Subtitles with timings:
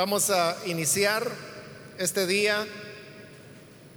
[0.00, 1.30] Vamos a iniciar
[1.98, 2.66] este día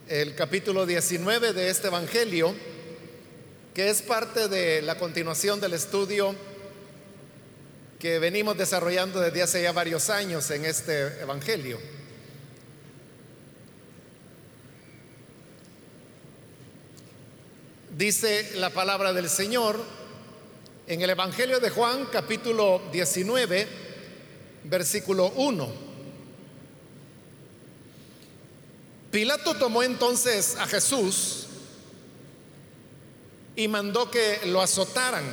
[0.09, 2.53] el capítulo 19 de este Evangelio,
[3.73, 6.35] que es parte de la continuación del estudio
[7.99, 11.79] que venimos desarrollando desde hace ya varios años en este Evangelio.
[17.97, 19.81] Dice la palabra del Señor
[20.85, 23.67] en el Evangelio de Juan capítulo 19,
[24.65, 25.92] versículo 1.
[29.13, 31.45] Pilato tomó entonces a Jesús
[33.55, 35.23] y mandó que lo azotaran.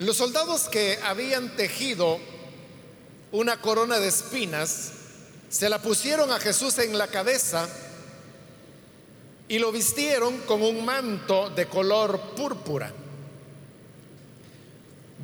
[0.00, 2.18] Los soldados que habían tejido
[3.30, 4.90] una corona de espinas
[5.48, 7.68] se la pusieron a Jesús en la cabeza
[9.46, 12.92] y lo vistieron con un manto de color púrpura.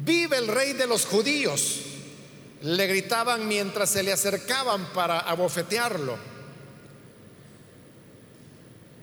[0.05, 1.81] Vive el rey de los judíos,
[2.63, 6.17] le gritaban mientras se le acercaban para abofetearlo.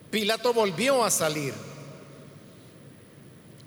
[0.09, 1.53] Pilato volvió a salir.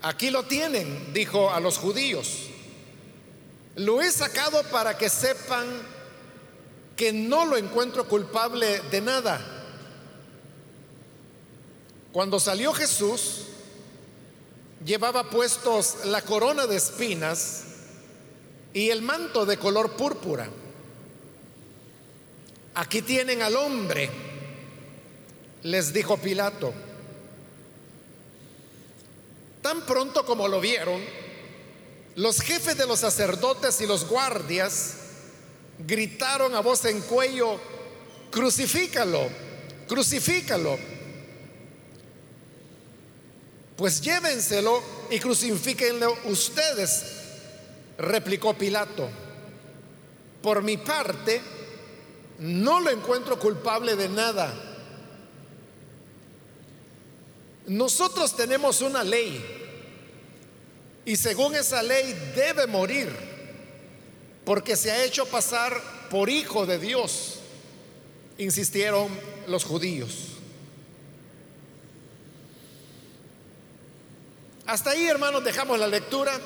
[0.01, 2.49] Aquí lo tienen, dijo a los judíos.
[3.75, 5.65] Lo he sacado para que sepan
[6.95, 9.39] que no lo encuentro culpable de nada.
[12.11, 13.45] Cuando salió Jesús,
[14.85, 17.63] llevaba puestos la corona de espinas
[18.73, 20.49] y el manto de color púrpura.
[22.75, 24.09] Aquí tienen al hombre,
[25.63, 26.73] les dijo Pilato.
[29.61, 31.01] Tan pronto como lo vieron,
[32.15, 34.95] los jefes de los sacerdotes y los guardias
[35.79, 37.59] gritaron a voz en cuello,
[38.31, 39.29] crucifícalo,
[39.87, 40.77] crucifícalo.
[43.77, 47.22] Pues llévenselo y crucifíquenlo ustedes,
[47.97, 49.09] replicó Pilato.
[50.41, 51.41] Por mi parte,
[52.39, 54.53] no lo encuentro culpable de nada.
[57.67, 59.41] Nosotros tenemos una ley
[61.05, 63.09] y según esa ley debe morir
[64.43, 67.39] porque se ha hecho pasar por hijo de Dios,
[68.37, 69.07] insistieron
[69.47, 70.33] los judíos.
[74.65, 76.39] Hasta ahí, hermanos, dejamos la lectura.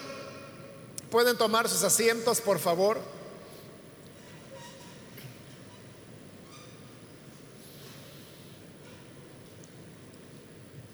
[1.12, 3.00] Pueden tomar sus asientos, por favor.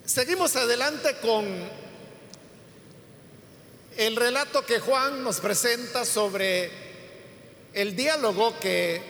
[0.04, 1.44] Seguimos adelante con
[3.96, 6.70] el relato que Juan nos presenta sobre
[7.72, 9.02] el diálogo que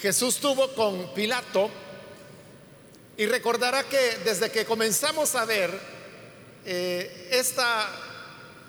[0.00, 1.68] Jesús tuvo con Pilato.
[3.16, 5.76] Y recordará que desde que comenzamos a ver
[6.64, 7.28] eh,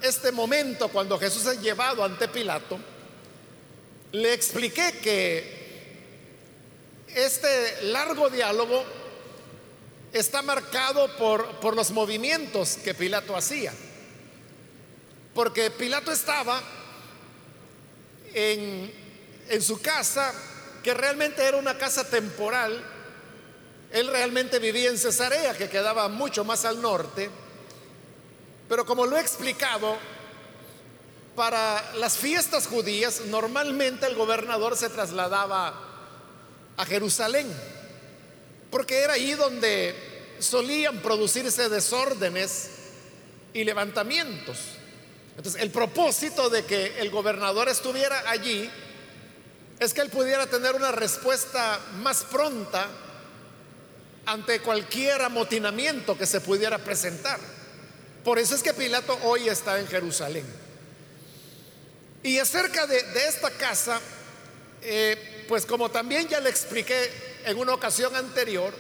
[0.02, 2.80] este momento cuando Jesús es llevado ante Pilato,
[4.12, 5.60] le expliqué que
[7.14, 8.84] este largo diálogo
[10.14, 13.74] está marcado por, por los movimientos que Pilato hacía.
[15.34, 16.62] Porque Pilato estaba
[18.34, 18.92] en,
[19.50, 20.34] en su casa,
[20.84, 22.84] que realmente era una casa temporal.
[23.92, 27.30] Él realmente vivía en Cesarea, que quedaba mucho más al norte
[28.70, 29.98] pero como lo he explicado,
[31.36, 35.74] para las fiestas judías normalmente el gobernador se trasladaba
[36.78, 37.48] a Jerusalén,
[38.70, 39.96] porque era ahí donde
[40.40, 42.70] solían producirse desórdenes
[43.54, 44.58] y levantamientos.
[45.36, 48.70] Entonces, el propósito de que el gobernador estuviera allí
[49.80, 52.88] es que él pudiera tener una respuesta más pronta
[54.26, 57.40] ante cualquier amotinamiento que se pudiera presentar.
[58.24, 60.46] Por eso es que Pilato hoy está en Jerusalén.
[62.22, 64.00] Y acerca de, esta casa,
[64.82, 67.10] eh, pues como también ya le expliqué
[67.46, 68.74] en una ocasión anterior,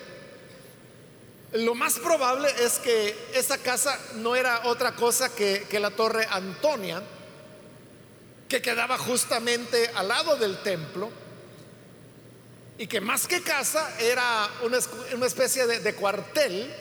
[1.54, 7.02] lo más probable es que esa casa no era otra cosa que, la torre Antonia,
[8.50, 11.10] que quedaba justamente al lado del templo,
[12.78, 16.72] y que más que casa era una, especie de cuartel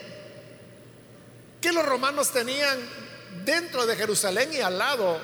[1.61, 2.79] que los romanos tenían
[3.45, 5.19] dentro de Jerusalén y al lado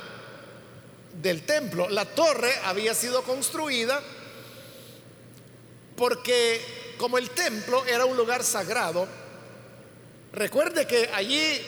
[1.21, 1.89] del templo.
[1.89, 4.01] La torre había sido construida
[5.95, 9.07] porque como el templo era un lugar sagrado,
[10.33, 11.61] recuerde que allí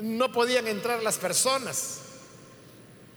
[0.00, 1.98] no podían entrar las personas.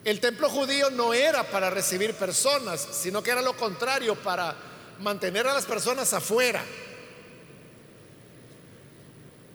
[0.03, 4.55] El templo judío no era para recibir personas, sino que era lo contrario, para
[4.99, 6.63] mantener a las personas afuera.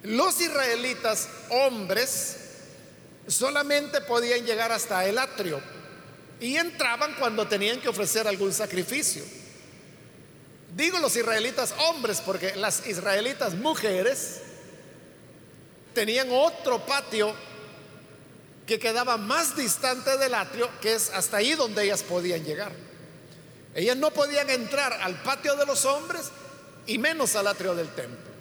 [0.03, 2.37] Los israelitas, hombres,
[3.27, 5.61] solamente podían llegar hasta el atrio,
[6.41, 9.25] y entraban cuando tenían que ofrecer algún sacrificio.
[10.75, 14.41] Digo los israelitas hombres porque las israelitas mujeres
[15.95, 17.33] tenían otro patio
[18.67, 22.73] que quedaba más distante del atrio, que es hasta ahí donde ellas podían llegar.
[23.75, 26.31] Ellas no podían entrar al patio de los hombres
[26.87, 28.36] y menos al atrio del templo.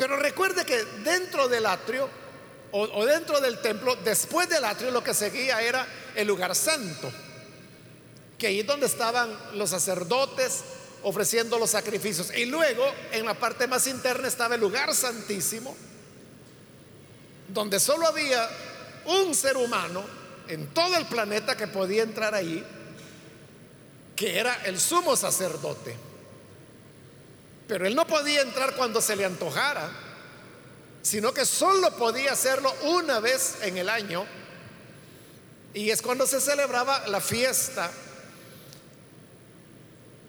[0.00, 2.08] Pero recuerde que dentro del atrio
[2.72, 7.12] o, dentro del templo, después del atrio, lo que seguía era el lugar santo,
[8.38, 10.62] que ahí donde estaban los sacerdotes
[11.02, 12.34] ofreciendo los sacrificios.
[12.34, 12.82] Y luego,
[13.12, 15.76] en la parte más interna, estaba el lugar santísimo,
[17.48, 18.48] donde solo había
[19.04, 20.02] un ser humano
[20.48, 22.64] en todo el planeta que podía entrar ahí,
[24.16, 25.94] que era el sumo sacerdote.
[27.70, 29.90] Pero él no podía entrar cuando se le antojara
[31.02, 34.26] sino que solo podía hacerlo una vez en el año,
[35.72, 37.90] y es cuando se celebraba la fiesta,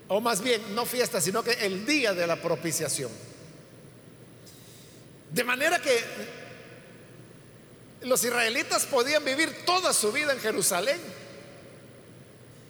[0.07, 3.11] o más bien, no fiesta, sino que el día de la propiciación.
[5.29, 6.03] De manera que
[8.01, 10.99] los israelitas podían vivir toda su vida en Jerusalén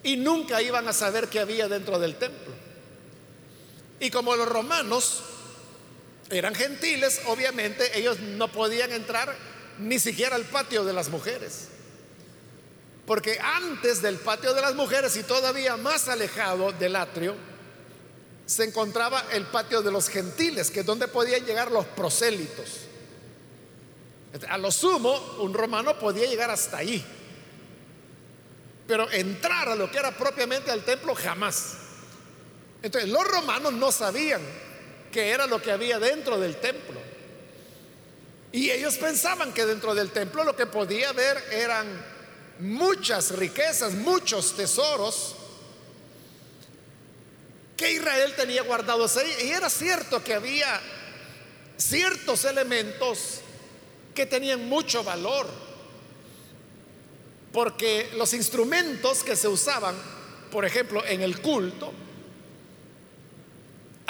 [0.04, 2.61] y nunca iban a saber qué había dentro del templo.
[4.02, 5.22] Y como los romanos
[6.32, 9.34] eran gentiles, obviamente ellos no podían entrar
[9.78, 11.68] ni siquiera al patio de las mujeres.
[13.06, 17.36] Porque antes del patio de las mujeres y todavía más alejado del atrio,
[18.48, 22.80] se encontraba el patio de los gentiles, que es donde podían llegar los prosélitos.
[24.50, 27.06] A lo sumo, un romano podía llegar hasta ahí.
[28.88, 31.81] Pero entrar a lo que era propiamente al templo jamás.
[32.84, 34.42] Entonces, los romanos no sabían
[35.12, 37.00] que era lo que había dentro del templo.
[38.52, 41.88] Y ellos pensaban que dentro del templo lo que podía haber eran
[42.60, 45.36] muchas riquezas, muchos tesoros
[47.78, 49.32] que Israel tenía guardados ahí.
[49.46, 50.82] Y era cierto que había
[51.78, 53.42] ciertos elementos
[54.14, 55.48] que tenían mucho valor,
[57.52, 59.96] porque los instrumentos que se usaban,
[60.52, 61.94] por ejemplo, en el culto,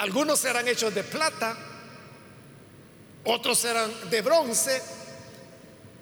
[0.02, 1.56] algunos eran hechos de plata,
[3.22, 4.82] otros eran de bronce,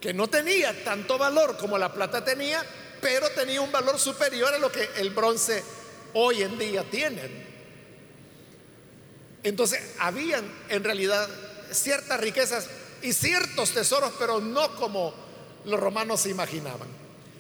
[0.01, 2.65] que no tenía tanto valor como la plata tenía,
[3.03, 5.63] pero tenía un valor superior a lo que el bronce
[6.15, 7.29] hoy en día tiene.
[9.43, 11.29] Entonces, habían en realidad
[11.71, 12.71] ciertas riquezas
[13.03, 15.13] y ciertos tesoros, pero no como
[15.67, 16.89] los romanos se imaginaban.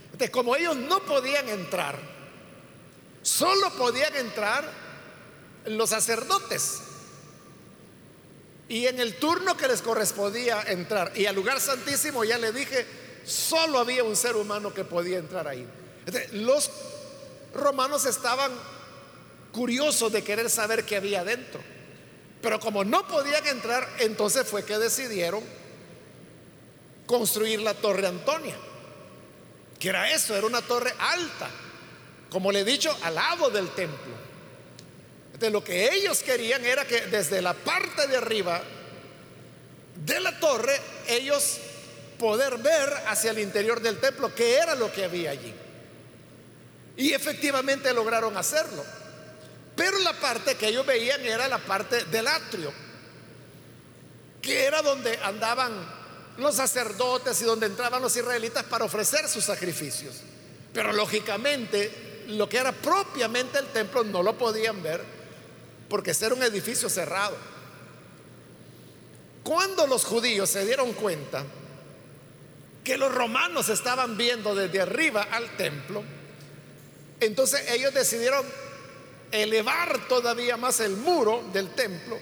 [0.04, 1.98] Entonces, como ellos no podían entrar,
[3.22, 4.89] solo podían entrar
[5.66, 6.80] los sacerdotes.
[8.68, 12.86] Y en el turno que les correspondía entrar, y al lugar santísimo, ya le dije,
[13.24, 15.66] solo había un ser humano que podía entrar ahí.
[16.32, 16.70] Los
[17.52, 18.52] romanos estaban
[19.52, 21.60] curiosos de querer saber qué había dentro.
[22.40, 25.42] Pero como no podían entrar, entonces fue que decidieron
[27.06, 28.56] construir la torre Antonia.
[29.80, 31.50] Que era eso, era una torre alta,
[32.30, 34.29] como le he dicho, al lado del templo
[35.48, 38.60] lo que ellos querían era que desde la parte de arriba
[40.04, 40.78] de la torre
[41.08, 41.58] ellos
[42.18, 45.54] poder ver hacia el interior del templo qué era lo que había allí.
[46.96, 48.84] Y efectivamente lograron hacerlo.
[49.74, 52.72] Pero la parte que ellos veían era la parte del atrio,
[54.42, 55.72] que era donde andaban
[56.36, 60.16] los sacerdotes y donde entraban los israelitas para ofrecer sus sacrificios.
[60.74, 65.19] Pero lógicamente lo que era propiamente el templo no lo podían ver
[65.90, 67.36] porque era un edificio cerrado.
[69.42, 71.44] Cuando los judíos se dieron cuenta
[72.84, 76.04] que los romanos estaban viendo desde arriba al templo,
[77.18, 78.46] entonces ellos decidieron
[79.32, 82.18] elevar todavía más el muro del templo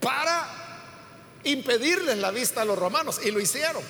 [0.00, 0.48] para
[1.44, 3.20] impedirles la vista a los romanos.
[3.22, 3.82] Y lo hicieron.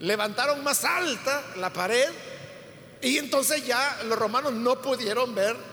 [0.00, 2.08] Levantaron más alta la pared
[3.02, 5.67] y entonces ya los romanos no pudieron ver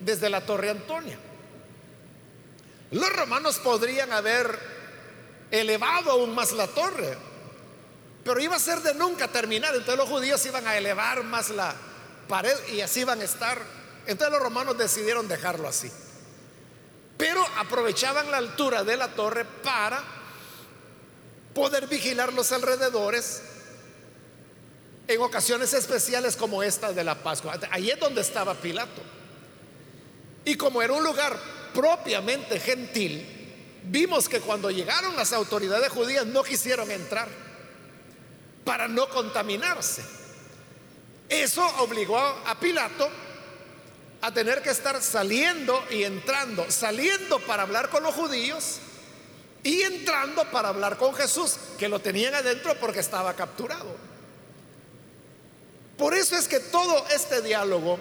[0.00, 1.18] desde la Torre Antonia.
[2.90, 4.58] Los romanos podrían haber
[5.50, 7.16] elevado aún más la torre,
[8.24, 9.74] pero iba a ser de nunca terminar.
[9.74, 11.74] Entonces los judíos iban a elevar más la
[12.28, 13.62] pared y así iban a estar.
[14.06, 15.90] Entonces los romanos decidieron dejarlo así.
[17.16, 20.02] Pero aprovechaban la altura de la torre para
[21.54, 23.42] poder vigilar los alrededores
[25.06, 27.58] en ocasiones especiales como esta de la Pascua.
[27.70, 29.02] Ahí es donde estaba Pilato.
[30.44, 31.36] Y como era un lugar
[31.74, 37.28] propiamente gentil, vimos que cuando llegaron las autoridades judías no quisieron entrar
[38.64, 40.02] para no contaminarse.
[41.28, 43.08] Eso obligó a Pilato
[44.20, 48.78] a tener que estar saliendo y entrando, saliendo para hablar con los judíos
[49.62, 53.94] y entrando para hablar con Jesús, que lo tenían adentro porque estaba capturado.
[55.96, 57.98] Por eso es que todo este diálogo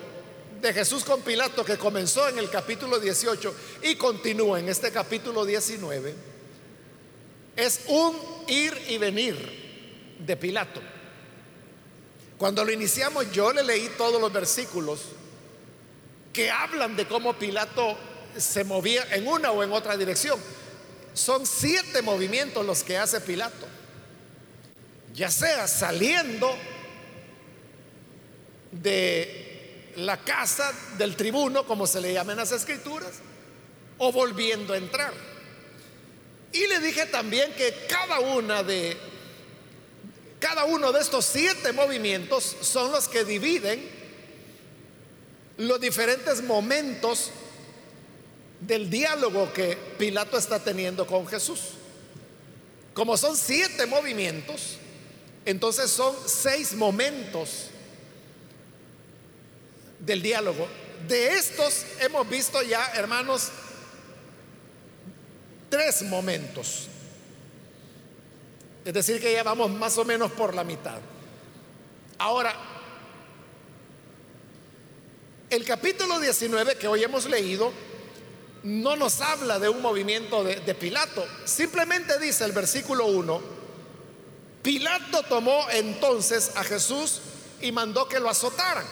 [0.61, 5.45] de Jesús con Pilato que comenzó en el capítulo 18 y continúa en este capítulo
[5.45, 6.13] 19,
[7.55, 10.81] es un ir y venir de Pilato.
[12.37, 14.99] Cuando lo iniciamos yo le leí todos los versículos
[16.33, 17.97] que hablan de cómo Pilato
[18.37, 20.39] se movía en una o en otra dirección.
[21.13, 23.67] Son siete movimientos los que hace Pilato.
[25.13, 26.55] Ya sea saliendo
[28.71, 29.49] de
[30.06, 33.13] la casa del tribuno, como se le llama en las escrituras,
[33.98, 35.13] o volviendo a entrar.
[36.51, 38.98] Y le dije también que cada una de
[40.39, 43.86] cada uno de estos siete movimientos son los que dividen
[45.58, 47.32] los diferentes momentos
[48.62, 51.60] del diálogo que Pilato está teniendo con Jesús.
[52.94, 54.77] Como son siete movimientos,
[55.46, 57.68] entonces son seis momentos
[60.00, 60.68] del diálogo.
[61.08, 63.50] De estos hemos visto ya, hermanos,
[65.70, 66.88] tres momentos.
[68.86, 71.00] Es decir, que ya vamos más o menos por la mitad.
[72.18, 72.53] Ahora,
[75.50, 77.72] el capítulo 19 que hoy hemos leído
[78.63, 83.41] no nos habla de un movimiento de, Pilato, simplemente dice el versículo 1,
[84.62, 87.22] Pilato tomó entonces a Jesús
[87.62, 88.86] y mandó que lo azotaran.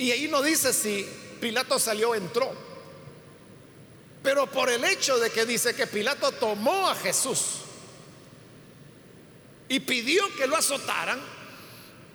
[0.00, 1.06] Y ahí no dice si
[1.42, 2.50] Pilato salió o entró.
[4.22, 7.56] Pero por el hecho de que dice que Pilato tomó a Jesús
[9.68, 11.20] y pidió que lo azotaran,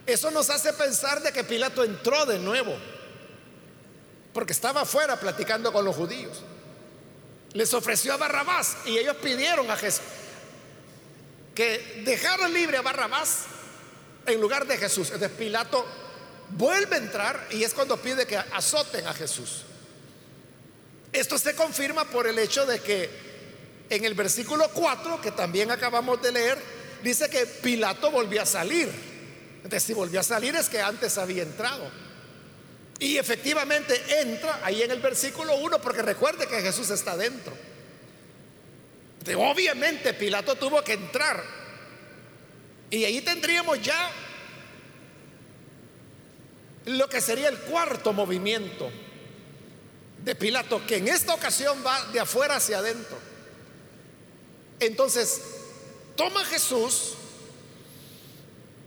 [0.08, 2.76] eso nos hace pensar de que Pilato entró de nuevo,
[4.34, 6.42] porque estaba afuera platicando con los judíos.
[7.54, 10.02] Les ofreció a Barrabás y ellos pidieron a Jesús
[11.54, 13.44] que dejara libre a Barrabás
[14.26, 15.12] en lugar de Jesús.
[15.12, 15.86] Entonces Pilato
[16.50, 19.64] vuelve a entrar y es cuando pide que azoten a Jesús.
[21.12, 23.10] Esto se confirma por el hecho de que
[23.90, 26.58] en el versículo 4, que también acabamos de leer,
[27.04, 28.90] dice que Pilato volvió a salir.
[29.58, 31.90] Entonces, si volvió a salir es que antes había entrado.
[33.00, 37.54] Y efectivamente entra ahí en el versículo 1, porque recuerde que Jesús está dentro.
[39.38, 41.44] obviamente Pilato tuvo que entrar.
[42.90, 44.12] Y ahí tendríamos ya
[46.86, 48.90] lo que sería el cuarto movimiento
[50.24, 53.18] de Pilato, que en esta ocasión va de afuera hacia adentro.
[54.80, 55.42] Entonces,
[56.16, 57.14] toma Jesús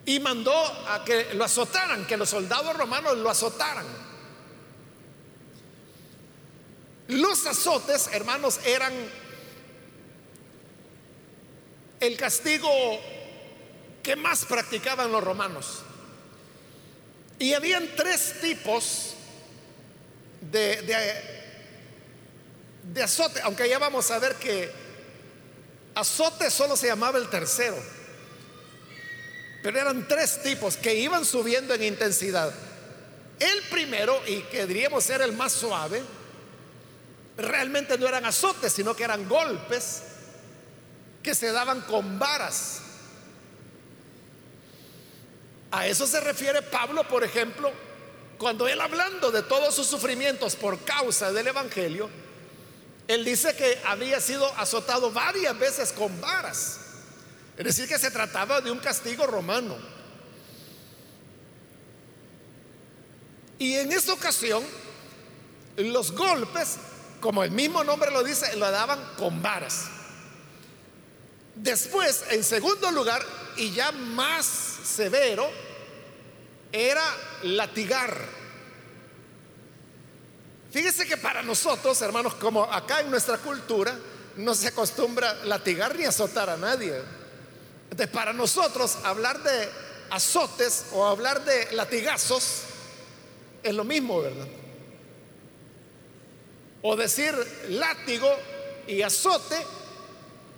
[0.04, 0.52] y mandó
[0.88, 3.86] a que lo azotaran, que los soldados romanos lo azotaran.
[7.08, 8.92] Los azotes, hermanos, eran
[12.00, 12.70] el castigo
[14.02, 15.82] que más practicaban los romanos.
[17.38, 19.14] Y habían tres tipos
[20.40, 20.82] de,
[22.82, 24.70] de, azote, aunque ya vamos a ver que
[25.94, 27.76] azote solo se llamaba el tercero.
[29.62, 32.52] Pero eran tres tipos que iban subiendo en intensidad.
[33.38, 36.02] El primero, y que diríamos ser el más suave,
[37.36, 40.02] realmente no eran azotes, sino que eran golpes
[41.22, 42.80] que se daban con varas.
[45.70, 47.70] A eso se refiere Pablo, por ejemplo,
[48.38, 52.08] cuando él hablando de todos sus sufrimientos por causa del Evangelio,
[53.08, 56.80] él dice que había sido azotado varias veces con varas.
[57.56, 59.76] Es decir, que se trataba de un castigo romano.
[63.58, 64.62] Y en esta ocasión,
[65.76, 66.76] los golpes,
[67.20, 69.86] como el mismo nombre lo dice, lo daban con varas.
[71.56, 73.24] Después, en segundo lugar,
[73.58, 75.48] y ya más severo,
[76.72, 77.04] era
[77.42, 78.16] latigar.
[80.70, 83.98] Fíjese que para nosotros, hermanos, como acá en nuestra cultura,
[84.36, 86.94] no se acostumbra latigar ni azotar a nadie.
[87.84, 89.68] Entonces, para nosotros hablar de
[90.10, 92.62] azotes o hablar de latigazos
[93.62, 94.46] es lo mismo, ¿verdad?
[96.82, 97.34] O decir
[97.70, 98.28] látigo
[98.86, 99.56] y azote,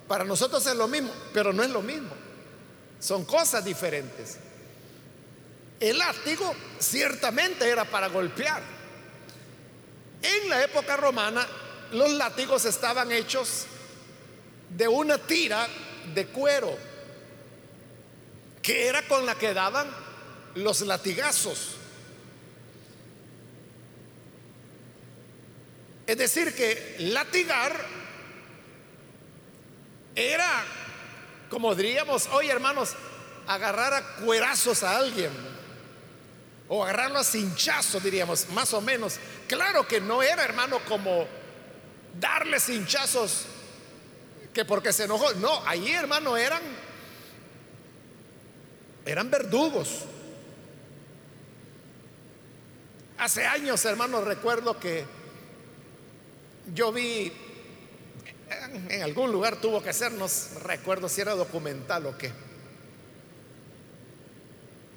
[0.07, 2.20] para nosotros es lo mismo, pero no es lo mismo.
[3.01, 4.37] Son cosas diferentes.
[5.79, 8.61] El látigo ciertamente era para golpear.
[10.21, 11.45] En la época romana,
[11.91, 13.65] los látigos estaban hechos
[14.69, 15.67] de una tira
[16.13, 16.77] de cuero
[18.61, 19.87] que era con la que daban
[20.55, 21.75] los latigazos.
[26.05, 27.73] Es decir, que latigar
[30.13, 30.63] era,
[31.51, 32.93] como diríamos hoy hermanos,
[33.45, 35.31] agarrar a cuerazos a alguien
[36.69, 39.19] o agarrarlo a cinchazos, diríamos, más o menos.
[39.49, 41.27] Claro que no era, hermano, como
[42.17, 43.43] darle cinchazos
[44.53, 45.33] que porque se enojó.
[45.33, 46.61] No, ahí, hermano, eran
[49.05, 50.05] eran verdugos.
[53.17, 55.03] Hace años, hermano, recuerdo que
[56.73, 57.33] yo vi
[58.89, 62.31] en algún lugar tuvo que hacernos, recuerdo si era documental o qué,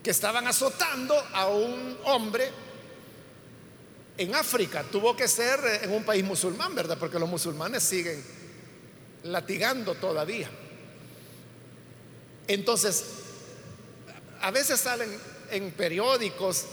[0.03, 2.51] que estaban azotando a un hombre
[4.19, 4.85] en África.
[4.85, 6.99] Tuvo que ser en un país musulmán, ¿verdad?
[6.99, 8.23] Porque los musulmanes siguen
[9.23, 10.51] latigando todavía.
[12.47, 13.05] Entonces,
[14.41, 15.09] a veces salen
[15.51, 16.67] en periódicos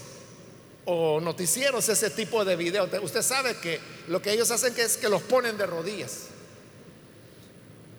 [0.86, 2.90] o noticieros ese tipo de videos.
[3.02, 6.31] Usted sabe que lo que ellos hacen es que los ponen de rodillas.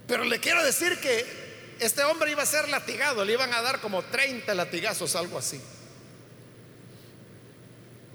[0.06, 3.80] Pero le quiero decir que este hombre iba a ser latigado, le iban a dar
[3.80, 5.61] como 30 latigazos, algo así.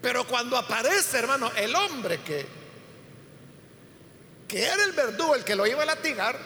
[0.02, 2.46] Pero cuando aparece, hermano, el hombre que,
[4.48, 6.38] que era el verdugo, el que lo iba a latigar,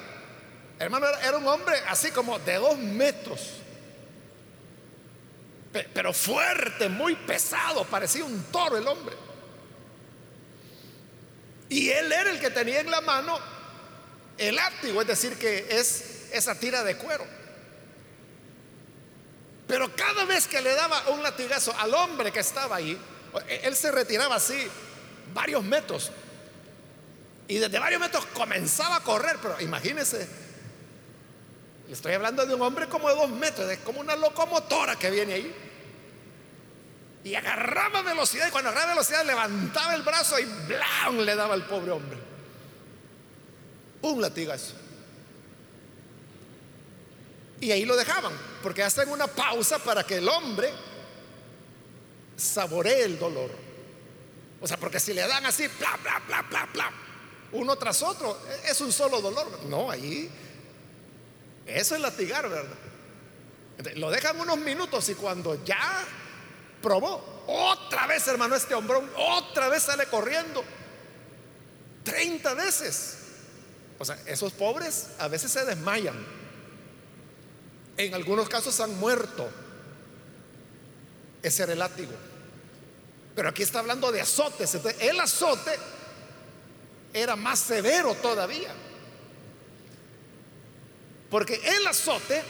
[0.79, 3.61] hermano, era un hombre así como de dos metros
[5.71, 9.15] pero fuerte, muy pesado, parecía un toro el hombre.
[11.69, 13.39] Y él era el que tenía en la mano
[14.37, 17.25] el látigo, es decir, que es esa tira de cuero.
[19.67, 22.99] Pero cada vez que le daba un latigazo al hombre que estaba ahí,
[23.47, 24.67] él se retiraba así
[25.33, 26.11] varios metros.
[27.47, 30.27] Y desde varios metros comenzaba a correr, pero imagínense,
[31.89, 35.33] estoy hablando de un hombre como de dos metros, es como una locomotora que viene
[35.33, 35.55] ahí.
[37.23, 41.19] Y agarraba velocidad y cuando agarraba velocidad levantaba el brazo y ¡blam!
[41.19, 42.30] le daba al pobre hombre.
[44.01, 44.73] Un latigazo.
[47.59, 48.33] Y ahí lo dejaban,
[48.63, 50.71] porque hacen una pausa para que el hombre
[52.35, 53.51] saboree el dolor.
[54.59, 56.91] O sea, porque si le dan así, bla, bla, bla, bla, bla,
[57.51, 59.65] uno tras otro, es un solo dolor.
[59.65, 60.29] No, ahí,
[61.65, 62.75] eso es latigar, ¿verdad?
[63.95, 66.03] Lo dejan unos minutos y cuando ya
[66.81, 67.43] probó.
[67.47, 70.63] Otra vez, hermano, este hombrón, otra vez sale corriendo.
[72.03, 73.17] 30 veces.
[74.01, 76.15] O sea, esos pobres a veces se desmayan.
[77.97, 79.47] En algunos casos han muerto.
[81.43, 82.13] Ese era el látigo.
[83.35, 84.73] Pero aquí está hablando de azotes.
[84.99, 85.77] el azote
[87.13, 88.73] era más severo todavía.
[91.29, 92.41] Porque el azote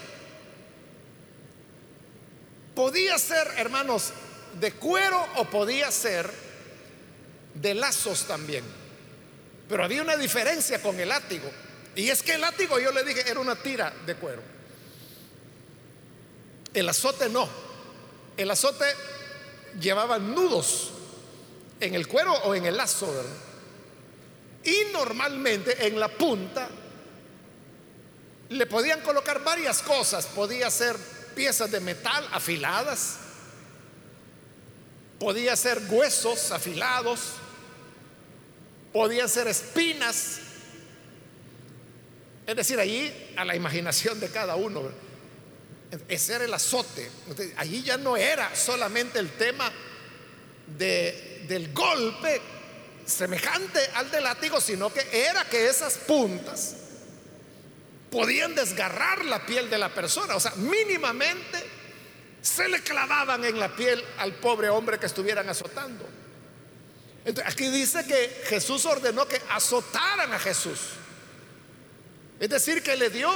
[2.73, 4.13] Podía ser, hermanos,
[4.61, 6.31] de cuero o podía ser
[7.53, 8.63] de lazos también.
[9.71, 11.49] Pero había una diferencia con el látigo.
[11.95, 14.41] Y es que el látigo, yo le dije, era una tira de cuero.
[16.73, 17.47] El azote no.
[18.35, 18.83] El azote
[19.79, 20.91] llevaba nudos
[21.79, 23.09] en el cuero o en el lazo,
[24.65, 26.67] Y normalmente en la punta
[28.49, 30.25] le podían colocar varias cosas.
[30.25, 30.97] Podía ser
[31.33, 33.19] piezas de metal afiladas,
[35.17, 37.21] podía ser huesos afilados,
[38.91, 40.39] podía ser espinas.
[42.45, 44.81] Es decir, allí a la imaginación de cada uno.
[46.07, 47.09] Ese era el azote.
[47.57, 49.71] Allí ya no era solamente el tema
[50.77, 52.41] de, del golpe
[53.05, 56.75] semejante al del látigo, sino que era que esas puntas
[58.09, 60.35] podían desgarrar la piel de la persona.
[60.35, 61.63] O sea, mínimamente
[62.41, 66.20] se le clavaban en la piel al pobre hombre que estuvieran azotando.
[67.45, 70.79] Aquí dice que Jesús ordenó que azotaran a Jesús.
[72.39, 73.31] Es decir, que le dio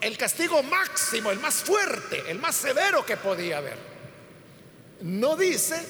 [0.00, 3.78] el castigo máximo, el más fuerte, el más severo que podía haber.
[5.00, 5.82] No dice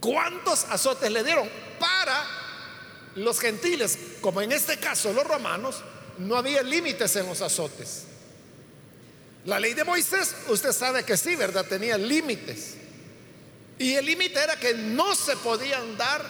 [0.00, 2.26] cuántos azotes le dieron para
[3.16, 5.82] los gentiles, como en este caso los romanos,
[6.18, 8.04] no había límites en los azotes.
[9.44, 11.66] La ley de Moisés, usted sabe que sí, ¿verdad?
[11.66, 12.76] Tenía límites.
[13.80, 16.22] Y el límite era que no se podían dar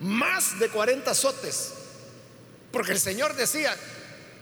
[0.00, 1.72] más de 40 azotes.
[2.72, 3.76] Porque el Señor decía,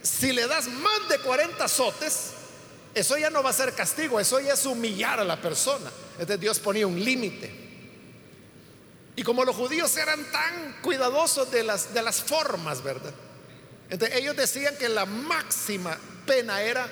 [0.01, 2.31] si le das más de 40 azotes,
[2.95, 5.91] eso ya no va a ser castigo, eso ya es humillar a la persona.
[6.13, 7.53] Entonces Dios ponía un límite.
[9.15, 13.13] Y como los judíos eran tan cuidadosos de las, de las formas, ¿verdad?
[13.91, 16.89] Entonces ellos decían que la máxima pena era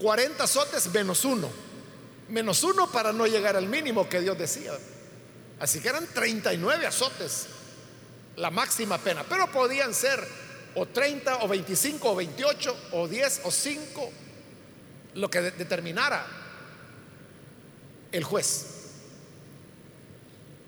[0.00, 1.50] 40 azotes menos uno.
[2.28, 4.72] Menos uno para no llegar al mínimo que Dios decía.
[5.60, 7.46] Así que eran 39 azotes,
[8.36, 9.24] la máxima pena.
[9.28, 10.26] Pero podían ser
[10.74, 14.12] o 30 o 25 o 28 o 10 o 5,
[15.14, 16.26] lo que determinara
[18.10, 18.66] el juez.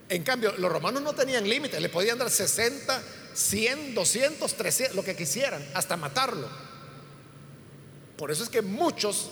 [0.08, 3.02] En cambio, los romanos no tenían límite, le podían dar 60,
[3.34, 6.48] 100, 200, 300, lo que quisieran, hasta matarlo.
[8.16, 9.30] Por eso es que muchos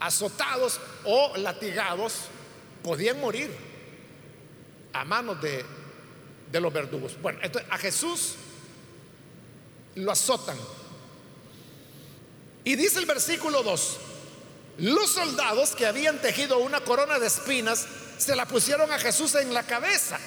[0.00, 2.22] azotados o latigados
[2.82, 3.50] podían morir
[4.92, 5.64] a manos de,
[6.50, 7.20] de los verdugos.
[7.20, 8.34] Bueno, entonces a Jesús
[9.94, 10.56] lo azotan.
[12.64, 13.98] Y dice el versículo 2,
[14.78, 17.86] los soldados que habían tejido una corona de espinas
[18.18, 20.18] se la pusieron a Jesús en la cabeza.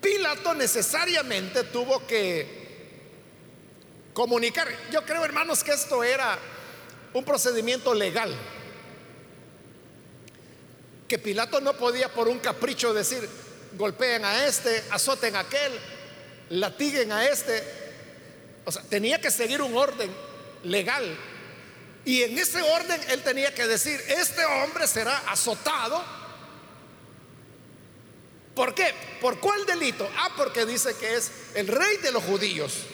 [0.00, 2.65] Pilato necesariamente tuvo que
[4.16, 4.66] comunicar.
[4.90, 6.38] Yo creo, hermanos, que esto era
[7.12, 8.34] un procedimiento legal.
[11.06, 13.28] Que Pilato no podía por un capricho decir,
[13.76, 15.70] golpeen a este, azoten a aquel,
[16.48, 17.62] latiguen a este.
[18.64, 20.10] O sea, tenía que seguir un orden
[20.64, 21.04] legal
[22.06, 26.02] y en ese orden él tenía que decir, este hombre será azotado.
[28.54, 28.94] ¿Por qué?
[29.20, 30.08] ¿Por cuál delito?
[30.16, 32.86] Ah, porque dice que es el rey de los judíos.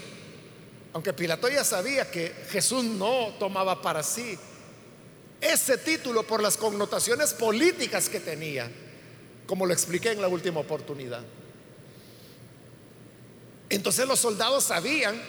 [0.93, 4.39] Aunque Pilato ya sabía que Jesús no tomaba para sí
[5.41, 8.71] ese título por las connotaciones políticas que tenía,
[9.47, 11.23] como lo expliqué en la última oportunidad.
[13.69, 15.21] Entonces los soldados sabían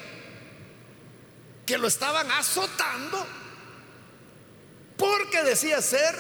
[1.66, 3.26] que lo estaban azotando
[4.98, 6.14] porque decía ser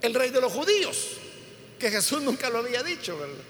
[0.00, 1.16] el rey de los judíos,
[1.78, 3.44] que Jesús nunca lo había dicho, ¿verdad?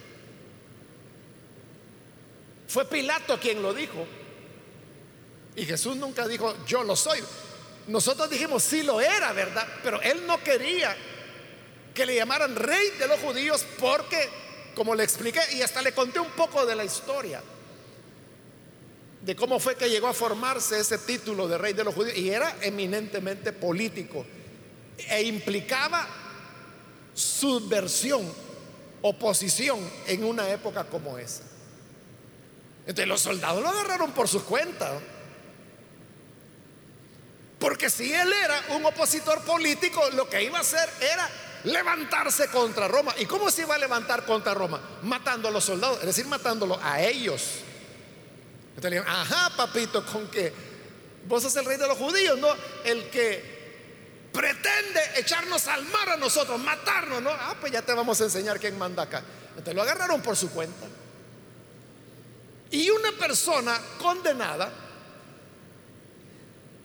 [2.66, 4.06] Fue Pilato quien lo dijo.
[5.56, 7.20] Y Jesús nunca dijo, yo lo soy.
[7.88, 9.66] Nosotros dijimos, sí lo era, ¿verdad?
[9.82, 10.96] Pero él no quería
[11.94, 14.28] que le llamaran rey de los judíos porque,
[14.74, 17.42] como le expliqué, y hasta le conté un poco de la historia,
[19.22, 22.30] de cómo fue que llegó a formarse ese título de rey de los judíos y
[22.30, 24.24] era eminentemente político
[24.96, 26.08] e implicaba
[27.12, 28.22] subversión,
[29.02, 31.42] oposición en una época como esa.
[32.80, 34.98] Entonces los soldados lo agarraron por su cuenta.
[37.60, 41.30] Porque si él era un opositor político, lo que iba a hacer era
[41.64, 43.14] levantarse contra Roma.
[43.18, 44.80] ¿Y cómo se iba a levantar contra Roma?
[45.02, 47.60] Matando a los soldados, es decir, matándolo a ellos
[49.06, 50.52] ajá, papito, con que
[51.26, 52.48] vos sos el rey de los judíos, ¿no?
[52.84, 53.60] El que
[54.32, 57.30] pretende echarnos al mar a nosotros, matarnos, ¿no?
[57.30, 59.22] Ah, pues ya te vamos a enseñar quién manda acá.
[59.50, 60.86] Entonces lo agarraron por su cuenta.
[62.70, 64.70] Y una persona condenada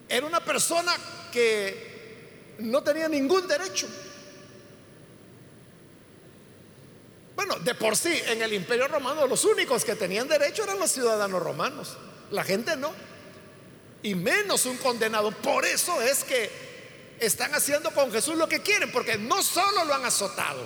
[0.08, 0.96] era una persona
[1.32, 3.88] que no tenía ningún derecho.
[7.36, 10.92] Bueno, de por sí, en el imperio romano los únicos que tenían derecho eran los
[10.92, 11.98] ciudadanos romanos.
[12.32, 12.94] La gente no.
[14.04, 15.32] Y menos un condenado.
[15.32, 16.50] Por eso es que
[17.20, 20.66] están haciendo con Jesús lo que quieren, porque no solo lo han azotado,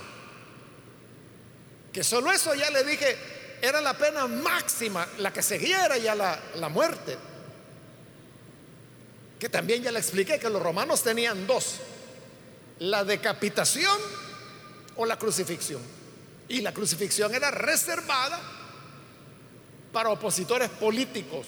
[1.94, 3.18] que solo eso ya le dije,
[3.62, 7.18] era la pena máxima, la que seguía era ya la, la muerte.
[9.40, 11.78] Que también ya le expliqué que los romanos tenían dos,
[12.80, 13.98] la decapitación
[14.98, 15.82] o la crucifixión.
[16.50, 18.40] Y la crucifixión era reservada
[19.92, 21.48] para opositores políticos,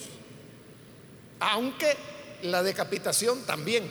[1.39, 1.95] aunque
[2.43, 3.89] la decapitación también,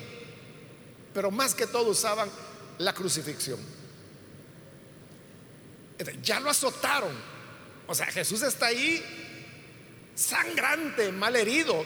[1.15, 2.31] pero más que todo usaban
[2.79, 3.59] la crucifixión.
[6.23, 7.15] Ya lo azotaron,
[7.87, 9.05] o sea, Jesús está ahí
[10.15, 11.85] sangrante, mal herido,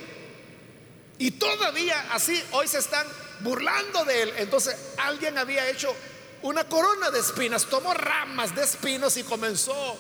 [1.19, 3.07] y todavía así hoy se están
[3.41, 4.33] burlando de él.
[4.39, 5.95] Entonces alguien había hecho
[6.43, 9.99] una corona de espinas, tomó ramas de espinos y comenzó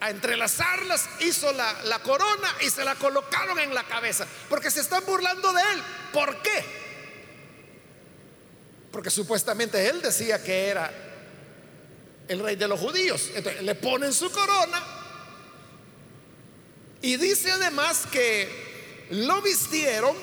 [0.00, 4.80] a entrelazarlas, hizo la, la, corona y se la colocaron en la cabeza, porque se
[4.80, 5.82] están burlando de él.
[6.12, 6.64] ¿Por qué?
[8.90, 10.90] Porque supuestamente él decía que era
[12.28, 13.30] el rey de los judíos.
[13.34, 14.82] Entonces le ponen su corona
[17.02, 18.69] y dice además que
[19.10, 20.16] lo vistieron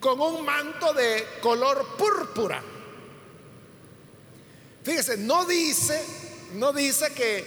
[0.00, 2.62] con un manto de color púrpura.
[4.82, 6.04] Fíjese, no dice,
[6.54, 7.44] no dice que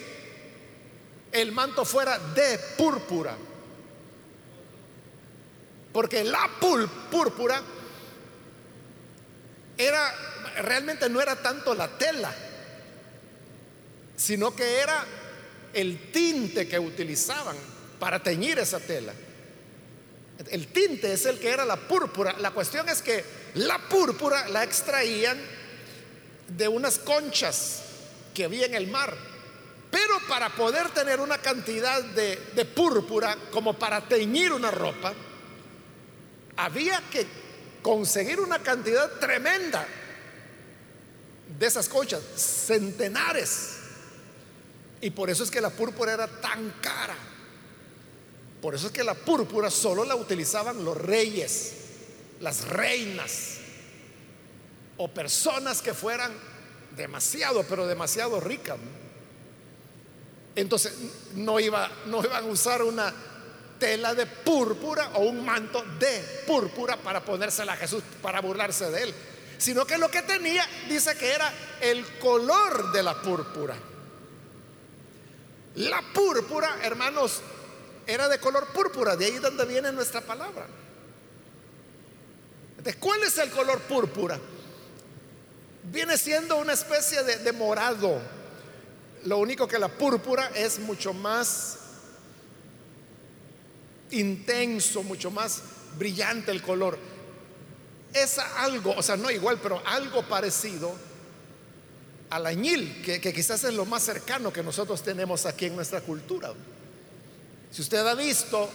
[1.32, 3.36] el manto fuera de púrpura.
[5.92, 6.48] Porque la
[7.10, 7.62] púrpura
[9.76, 10.14] era
[10.62, 12.32] realmente no era tanto la tela,
[14.16, 15.04] sino que era
[15.72, 17.56] el tinte que utilizaban
[17.98, 19.12] para teñir esa tela.
[20.48, 22.34] El tinte es el que era la púrpura.
[22.38, 23.24] La cuestión es que
[23.54, 25.38] la púrpura la extraían
[26.48, 27.82] de unas conchas
[28.34, 29.14] que había en el mar.
[29.90, 35.12] Pero para poder tener una cantidad de, de púrpura como para teñir una ropa,
[36.56, 37.26] había que
[37.82, 39.86] conseguir una cantidad tremenda
[41.58, 43.76] de esas conchas, centenares.
[45.00, 47.16] Y por eso es que la púrpura era tan cara.
[48.60, 51.72] Por eso es que la púrpura solo la utilizaban los reyes,
[52.40, 53.56] las reinas
[54.96, 56.32] o personas que fueran
[56.96, 58.78] demasiado, pero demasiado ricas.
[60.54, 60.94] Entonces
[61.34, 63.14] no, iba, no iban a usar una
[63.78, 69.04] tela de púrpura o un manto de púrpura para ponérsela a Jesús, para burlarse de
[69.04, 69.14] él,
[69.56, 73.74] sino que lo que tenía dice que era el color de la púrpura.
[75.76, 77.40] La púrpura, hermanos,
[78.06, 80.66] era de color púrpura, de ahí donde viene nuestra palabra.
[82.82, 84.38] ¿De cuál es el color púrpura?
[85.84, 88.20] Viene siendo una especie de, de morado.
[89.24, 91.78] Lo único que la púrpura es mucho más
[94.10, 95.62] intenso, mucho más
[95.98, 96.98] brillante el color.
[98.12, 100.94] Es algo, o sea, no igual, pero algo parecido
[102.30, 106.52] al añil, que, quizás es lo más cercano que nosotros tenemos aquí en nuestra cultura.
[107.70, 108.68] Si usted ha visto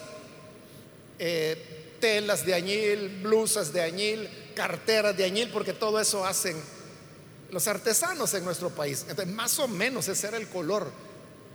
[1.19, 6.61] eh, telas de añil, blusas de añil, carteras de añil, porque todo eso hacen
[7.51, 9.05] los artesanos en nuestro país.
[9.07, 10.91] Entonces, más o menos ese era el color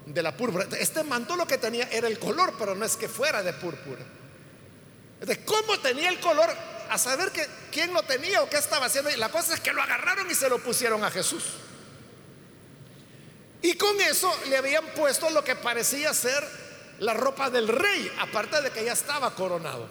[0.07, 0.67] de la púrpura.
[0.79, 4.05] Este manto lo que tenía era el color, pero no es que fuera de púrpura.
[5.21, 6.51] Entonces, ¿cómo tenía el color?
[6.91, 9.11] A saber que, quién lo tenía o qué estaba haciendo.
[9.17, 11.45] La cosa es que lo agarraron y se lo pusieron a Jesús.
[13.63, 16.43] Y con eso le habían puesto lo que parecía ser
[17.01, 19.89] la ropa del rey, aparte de que ya estaba coronado.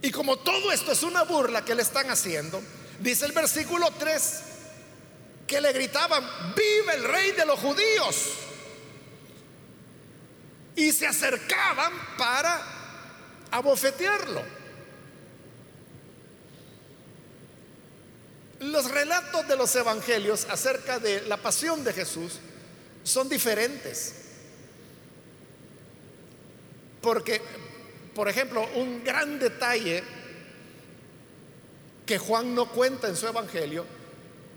[0.00, 2.62] Y como todo esto es una burla que le están haciendo,
[3.00, 4.42] dice el versículo 3,
[5.46, 8.32] que le gritaban, vive el rey de los judíos.
[10.74, 12.62] Y se acercaban para
[13.50, 14.42] abofetearlo.
[18.60, 22.38] Los relatos de los evangelios acerca de la pasión de Jesús
[23.08, 24.14] son diferentes.
[27.00, 27.40] Porque,
[28.14, 30.02] por ejemplo, un gran detalle
[32.04, 33.84] que Juan no cuenta en su evangelio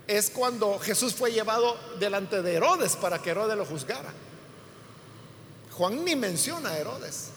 [0.06, 4.12] es cuando Jesús fue llevado delante de Herodes para que Herodes lo juzgara.
[5.72, 7.30] Juan ni menciona a Herodes.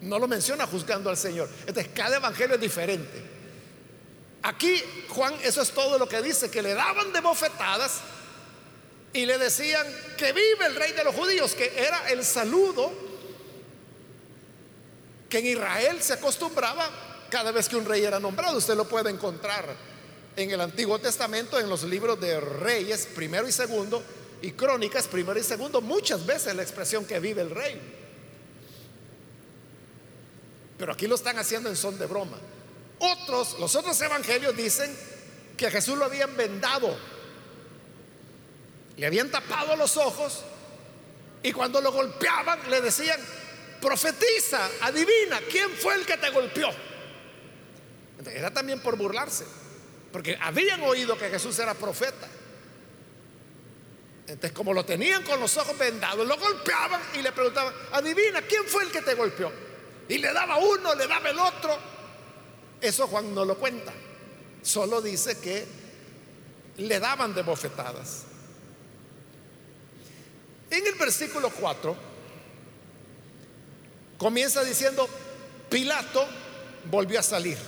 [0.00, 1.48] No lo menciona juzgando al Señor.
[1.60, 3.32] Entonces, cada evangelio es diferente.
[4.42, 8.00] Aquí Juan, eso es todo lo que dice, que le daban de bofetadas
[9.12, 12.92] y le decían que vive el rey de los judíos, que era el saludo
[15.28, 16.88] que en Israel se acostumbraba
[17.30, 18.58] cada vez que un rey era nombrado.
[18.58, 19.64] Usted lo puede encontrar
[20.36, 24.02] en el Antiguo Testamento, en los libros de Reyes, primero y segundo,
[24.42, 27.80] y Crónicas, primero y segundo, muchas veces la expresión que vive el rey.
[30.78, 32.38] Pero aquí lo están haciendo en son de broma.
[32.98, 34.94] Otros, los otros evangelios dicen
[35.56, 36.96] que Jesús lo habían vendado,
[38.96, 40.42] le habían tapado los ojos
[41.42, 43.20] y cuando lo golpeaban le decían,
[43.80, 46.70] profetiza, adivina, ¿quién fue el que te golpeó?
[48.26, 49.44] Era también por burlarse
[50.12, 52.28] porque habían oído que Jesús era profeta.
[54.26, 58.64] Entonces, como lo tenían con los ojos vendados, lo golpeaban y le preguntaban, adivina, ¿quién
[58.66, 59.50] fue el que te golpeó?
[60.08, 61.76] Y le daba uno, le daba el otro.
[62.80, 63.92] Eso Juan no lo cuenta.
[64.62, 65.66] Solo dice que
[66.76, 68.26] le daban de bofetadas.
[70.72, 71.94] En el versículo 4
[74.16, 75.06] comienza diciendo,
[75.68, 76.26] Pilato
[76.90, 77.58] volvió a salir.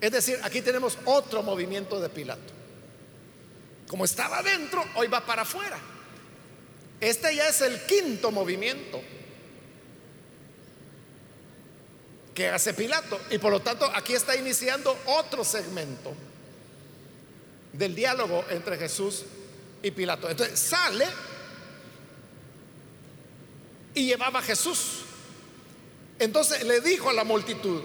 [0.00, 2.52] Es decir, aquí tenemos otro movimiento de Pilato.
[3.86, 5.78] Como estaba adentro, hoy va para afuera.
[7.00, 9.00] Este ya es el quinto movimiento
[12.34, 13.20] que hace Pilato.
[13.30, 16.12] Y por lo tanto, aquí está iniciando otro segmento
[17.72, 19.24] del diálogo entre Jesús
[19.82, 20.28] y Pilato.
[20.28, 21.06] Entonces sale
[23.94, 25.00] y llevaba a Jesús.
[26.18, 27.82] Entonces le dijo a la multitud,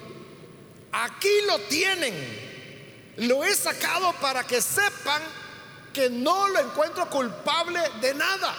[0.94, 2.14] Aquí lo tienen.
[3.18, 5.22] Lo he sacado para que sepan
[5.92, 8.56] que no lo encuentro culpable de nada.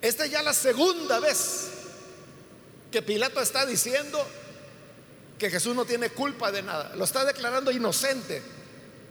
[0.00, 1.70] Esta es ya la segunda vez
[2.90, 4.26] que Pilato está diciendo
[5.38, 6.94] que Jesús no tiene culpa de nada.
[6.96, 8.42] Lo está declarando inocente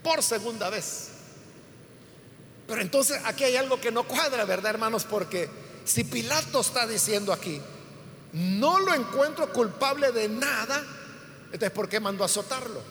[0.03, 1.09] por segunda vez.
[2.67, 5.03] Pero entonces aquí hay algo que no cuadra, ¿verdad, hermanos?
[5.03, 5.49] Porque
[5.83, 7.61] si Pilato está diciendo aquí,
[8.33, 10.85] no lo encuentro culpable de nada,
[11.45, 12.81] entonces ¿por qué mandó a azotarlo?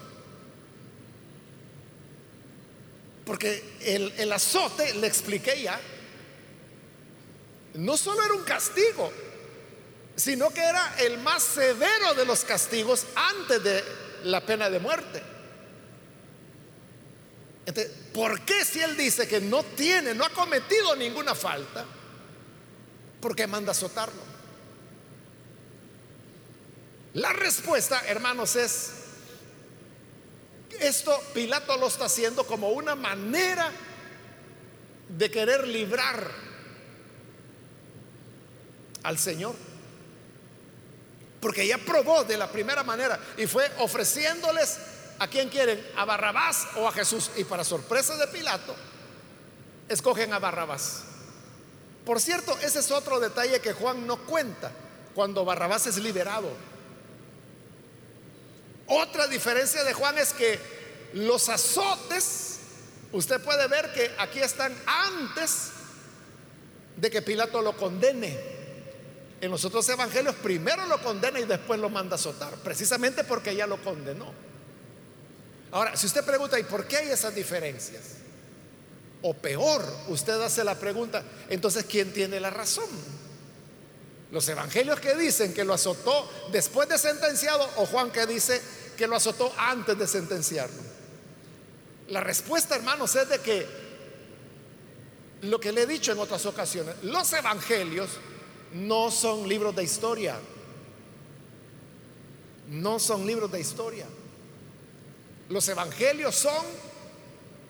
[3.25, 5.81] Porque el, el azote, le expliqué ya,
[7.75, 9.11] no solo era un castigo,
[10.17, 13.85] sino que era el más severo de los castigos antes de
[14.25, 15.23] la pena de muerte.
[18.13, 21.85] ¿Por qué si él dice que no tiene, no ha cometido ninguna falta?
[23.21, 24.23] ¿Por qué manda azotarlo?
[27.15, 28.91] La respuesta, hermanos, es,
[30.79, 33.71] esto Pilato lo está haciendo como una manera
[35.09, 36.31] de querer librar
[39.03, 39.55] al Señor.
[41.41, 44.79] Porque ya probó de la primera manera y fue ofreciéndoles
[45.21, 47.31] a quien quieren, a Barrabás o a Jesús.
[47.37, 48.75] Y para sorpresa de Pilato,
[49.89, 51.03] escogen a Barrabás.
[52.07, 54.73] Por cierto, ese es otro detalle que Juan no cuenta
[55.15, 56.49] cuando Barrabás es liberado.
[58.87, 60.59] Otra diferencia de Juan es que
[61.13, 62.59] los azotes,
[63.13, 65.71] usted puede ver que aquí están antes
[66.97, 68.59] de que Pilato lo condene.
[69.43, 73.55] En los otros evangelios primero lo condena y después lo manda a azotar, precisamente porque
[73.55, 74.50] ya lo condenó.
[75.73, 78.03] Ahora, si usted pregunta, ¿y por qué hay esas diferencias?
[79.23, 82.89] O peor, usted hace la pregunta, entonces, ¿quién tiene la razón?
[84.33, 88.61] Los evangelios que dicen que lo azotó después de sentenciado o Juan que dice
[88.97, 90.83] que lo azotó antes de sentenciarlo.
[92.09, 93.67] La respuesta, hermanos, es de que
[95.43, 98.11] lo que le he dicho en otras ocasiones, los evangelios
[98.73, 100.39] no son libros de historia.
[102.69, 104.07] No son libros de historia.
[105.51, 106.65] Los evangelios son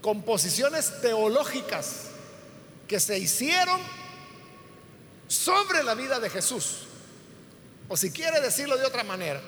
[0.02, 2.08] composiciones teológicas
[2.86, 3.80] que se hicieron
[5.26, 6.86] sobre la vida de Jesús.
[7.88, 9.40] O si quiere decirlo de otra manera,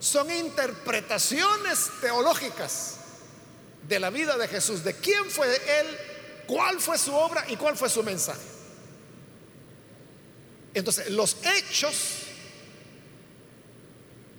[0.00, 2.96] son interpretaciones teológicas
[3.86, 5.86] de la vida de Jesús, de quién fue Él,
[6.48, 8.40] cuál fue su obra y cuál fue su mensaje.
[10.74, 12.22] Entonces, los hechos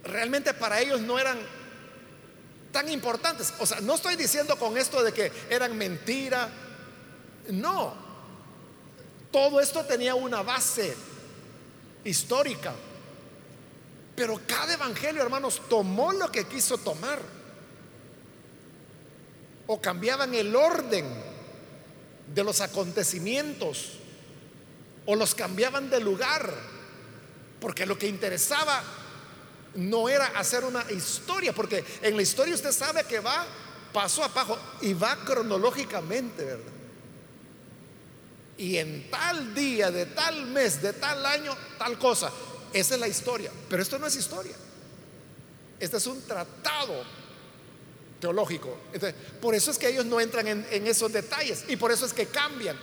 [0.03, 1.39] realmente para ellos no eran
[2.77, 3.55] tan importantes.
[3.57, 6.47] O sea, no estoy diciendo con esto de que eran mentira.
[7.49, 7.95] No.
[9.31, 10.95] Todo esto tenía una base
[12.03, 12.75] histórica.
[14.15, 17.19] Pero cada evangelio, hermanos, tomó lo que quiso tomar.
[19.65, 21.05] O cambiaban el orden
[22.31, 23.93] de los acontecimientos
[25.07, 26.53] o los cambiaban de lugar,
[27.59, 28.83] porque lo que interesaba
[29.77, 33.45] no era hacer una historia, porque en la historia usted sabe que va
[33.93, 36.73] paso a paso y va cronológicamente, ¿verdad?
[38.57, 42.31] Y en tal día, de tal mes, de tal año, tal cosa.
[42.73, 43.51] Esa es la historia.
[43.69, 44.55] Pero esto no es historia.
[45.79, 47.03] Este es un tratado
[48.19, 48.75] teológico.
[49.39, 52.13] por eso es que ellos no entran en, en esos detalles y por eso es
[52.13, 52.79] que cambian.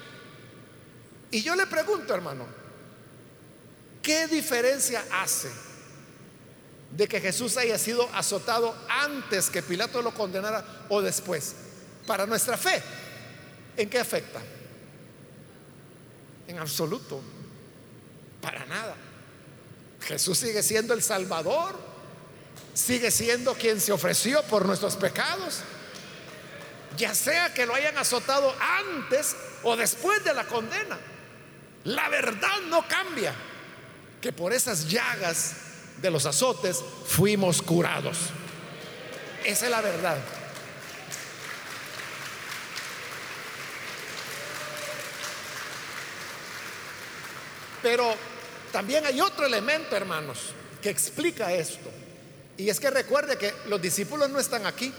[1.33, 2.47] Y yo le pregunto, hermano,
[4.01, 5.51] ¿qué diferencia hace
[6.97, 11.55] de que Jesús haya sido azotado antes que Pilato lo condenara o después?
[12.07, 12.83] Para nuestra fe,
[13.77, 14.41] ¿en qué afecta?
[16.47, 17.21] En absoluto,
[18.41, 18.95] para nada.
[20.03, 21.77] Jesús sigue siendo el Salvador,
[22.75, 25.61] sigue siendo quien se ofreció por nuestros pecados,
[26.97, 30.99] ya sea que lo hayan azotado antes o después de la condena.
[31.85, 33.35] La verdad no cambia,
[34.21, 35.55] que por esas llagas
[36.05, 38.19] de los azotes fuimos curados.
[39.43, 40.19] Esa es la verdad.
[47.83, 48.15] Pero
[48.71, 51.91] también hay otro elemento, hermanos, que explica esto.
[52.59, 54.93] Y es que recuerde que los discípulos no están aquí.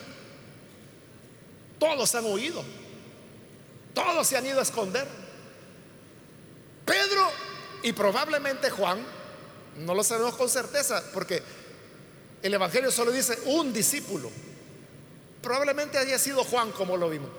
[1.78, 2.64] Todos han huido.
[3.94, 5.08] Todos se han ido a esconder.
[6.84, 7.32] Pedro
[7.84, 9.06] y probablemente Juan,
[9.78, 11.42] no lo sabemos con certeza, porque
[12.42, 14.32] el Evangelio solo dice un discípulo.
[15.42, 17.30] Probablemente haya sido Juan, como lo vimos.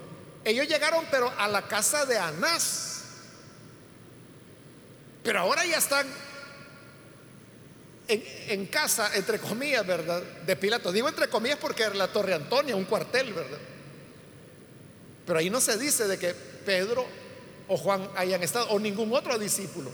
[0.44, 3.02] Ellos llegaron, pero a la casa de Anás.
[5.22, 6.06] Pero ahora ya están
[8.08, 10.22] en, casa, entre comillas, ¿verdad?
[10.22, 10.92] De Pilato.
[10.92, 13.58] Digo entre comillas porque era la Torre Antonia, un cuartel, ¿verdad?
[15.26, 17.04] Pero ahí no se dice de que Pedro
[17.68, 19.90] o Juan hayan estado, o ningún otro discípulo.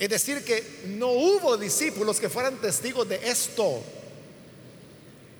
[0.00, 3.80] Es decir, que no hubo discípulos que fueran testigos de esto.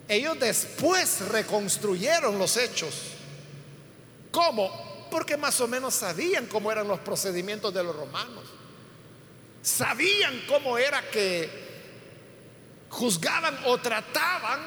[0.06, 2.94] Ellos después reconstruyeron los hechos.
[4.30, 4.90] ¿Cómo?
[5.10, 8.44] porque más o menos sabían cómo eran los procedimientos de los romanos.
[9.62, 11.50] Sabían cómo era que
[12.88, 14.60] juzgaban o trataban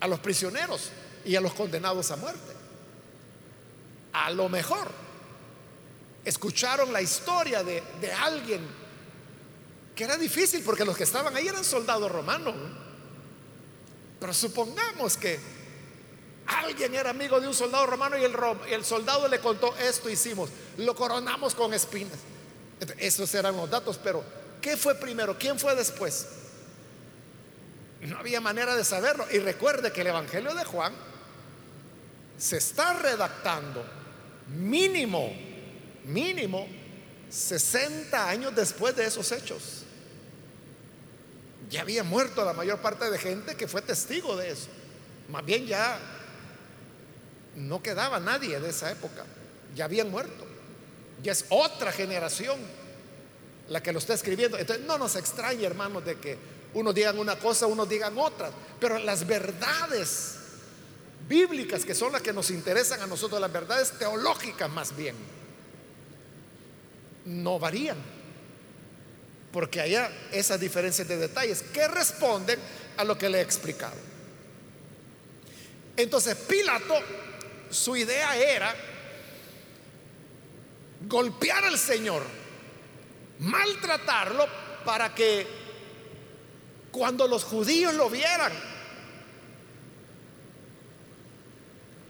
[0.00, 0.90] a los prisioneros
[1.24, 2.52] y a los condenados a muerte.
[4.12, 4.90] A lo mejor
[6.28, 8.60] escucharon la historia de, de alguien
[9.94, 12.54] que era difícil porque los que estaban ahí eran soldados romanos.
[14.20, 15.40] Pero supongamos que
[16.46, 18.36] alguien era amigo de un soldado romano y el,
[18.70, 22.18] el soldado le contó esto hicimos, lo coronamos con espinas.
[22.98, 24.22] Esos eran los datos, pero
[24.60, 25.36] ¿qué fue primero?
[25.38, 26.28] ¿Quién fue después?
[28.02, 29.26] No había manera de saberlo.
[29.32, 30.92] Y recuerde que el Evangelio de Juan
[32.36, 33.84] se está redactando
[34.56, 35.32] mínimo,
[36.08, 36.66] mínimo
[37.30, 39.84] 60 años después de esos hechos.
[41.70, 44.68] Ya había muerto la mayor parte de gente que fue testigo de eso.
[45.28, 45.98] Más bien ya
[47.56, 49.24] no quedaba nadie de esa época.
[49.74, 50.46] Ya habían muerto.
[51.22, 52.58] Ya es otra generación
[53.68, 54.56] la que lo está escribiendo.
[54.56, 56.38] Entonces no nos extrañe, hermanos, de que
[56.74, 58.50] unos digan una cosa, unos digan otra.
[58.80, 60.36] Pero las verdades
[61.28, 65.14] bíblicas, que son las que nos interesan a nosotros, las verdades teológicas más bien,
[67.28, 67.96] no varían
[69.52, 72.58] porque haya esas diferencias de detalles que responden
[72.96, 73.96] a lo que le he explicado.
[75.96, 76.94] Entonces Pilato,
[77.70, 78.74] su idea era
[81.06, 82.22] golpear al Señor,
[83.40, 84.46] maltratarlo
[84.84, 85.46] para que
[86.90, 88.52] cuando los judíos lo vieran,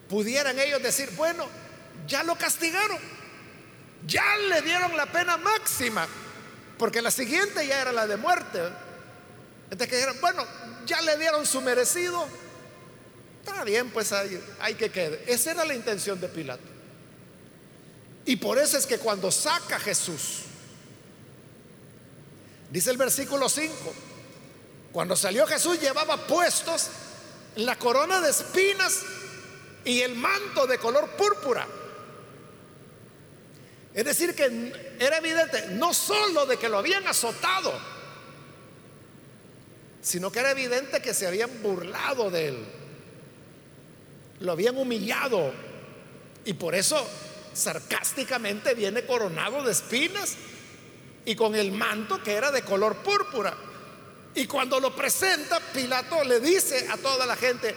[0.07, 1.45] pudieran ellos decir, bueno,
[2.07, 2.97] ya lo castigaron,
[4.05, 6.07] ya le dieron la pena máxima
[6.77, 8.59] porque la siguiente ya era la de muerte.
[9.69, 10.45] Entonces dijeron, bueno,
[10.85, 12.25] ya le dieron su merecido.
[13.43, 15.23] Está bien, pues hay, hay que quede.
[15.27, 16.63] Esa era la intención de Pilato.
[18.25, 20.43] Y por eso es que cuando saca a Jesús,
[22.71, 23.93] dice el versículo 5,
[24.91, 26.89] cuando salió Jesús llevaba puestos
[27.55, 29.01] la corona de espinas
[29.83, 31.67] y el manto de color púrpura.
[33.93, 37.73] Es decir, que era evidente no solo de que lo habían azotado,
[40.01, 42.65] sino que era evidente que se habían burlado de él,
[44.39, 45.51] lo habían humillado
[46.45, 47.05] y por eso
[47.53, 50.35] sarcásticamente viene coronado de espinas
[51.25, 53.55] y con el manto que era de color púrpura.
[54.35, 57.75] Y cuando lo presenta, Pilato le dice a toda la gente,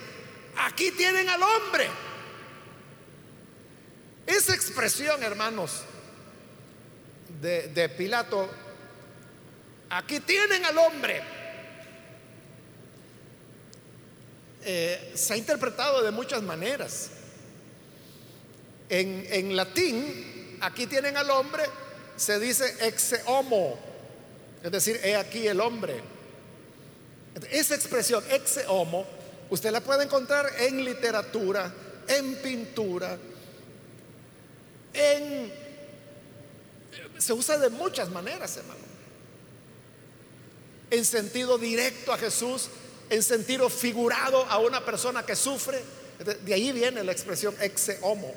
[0.59, 1.89] aquí tienen al hombre.
[4.27, 5.83] Esa expresión, hermanos,
[7.43, 8.49] de, Pilato,
[9.91, 11.21] aquí tienen al hombre.
[14.65, 17.11] Eh, se ha interpretado de muchas maneras.
[18.89, 21.65] En, en, latín, aquí tienen al hombre,
[22.17, 23.79] se dice ex homo,
[24.63, 26.01] es decir, he aquí el hombre.
[27.51, 29.05] Esa expresión ex homo,
[29.51, 31.73] usted la puede encontrar en literatura,
[32.07, 33.19] en pintura,
[34.93, 35.62] en
[37.23, 38.81] se usa de muchas maneras, hermano.
[40.91, 42.69] En sentido directo a Jesús,
[43.09, 45.83] en sentido figurado a una persona que sufre.
[46.45, 48.35] De ahí viene la expresión ex homo,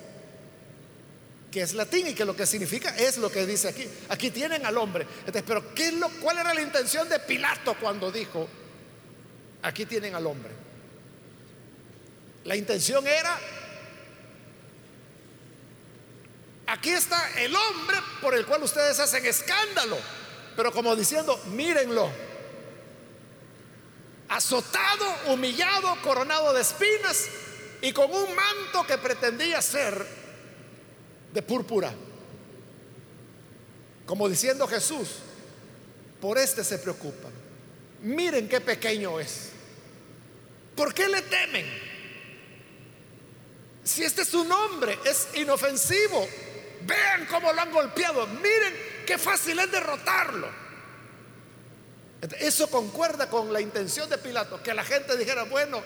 [1.51, 3.87] que es latín y que lo que significa es lo que dice aquí.
[4.09, 5.05] Aquí tienen al hombre.
[5.45, 8.47] pero ¿qué ¿cuál era la intención de Pilato cuando dijo,
[9.61, 10.51] aquí tienen al hombre?
[12.45, 13.39] La intención era
[16.75, 19.97] Aquí está el hombre por el cual ustedes hacen escándalo.
[20.57, 22.11] Pero como diciendo, mírenlo.
[24.27, 27.27] Azotado, humillado, coronado de espinas
[27.81, 30.05] y con un manto que pretendía ser
[31.31, 31.93] de púrpura.
[34.05, 35.19] Como diciendo Jesús,
[36.19, 37.31] por este se preocupan.
[38.01, 39.51] Miren qué pequeño es.
[40.75, 41.65] ¿Por qué le temen?
[43.85, 46.27] Si este es su nombre, es inofensivo,
[46.85, 48.27] Vean cómo lo han golpeado.
[48.27, 50.65] Miren qué fácil es derrotarlo.
[52.39, 55.83] Eso concuerda con la intención de Pilato, que la gente dijera, bueno,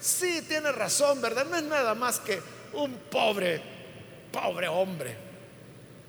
[0.00, 1.44] sí tiene razón, ¿verdad?
[1.46, 2.40] No es nada más que
[2.72, 3.62] un pobre,
[4.32, 5.16] pobre hombre.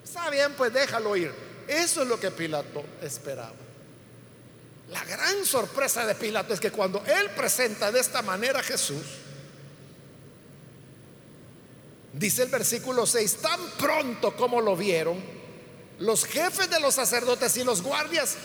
[0.04, 1.34] Está bien, pues déjalo ir.
[1.68, 3.54] Eso es lo que Pilato esperaba.
[4.90, 9.04] La gran sorpresa de Pilato es que cuando él presenta de esta manera a Jesús,
[12.14, 15.20] Dice el versículo 6, tan pronto como lo vieron,
[16.00, 18.36] los jefes de los sacerdotes y los guardias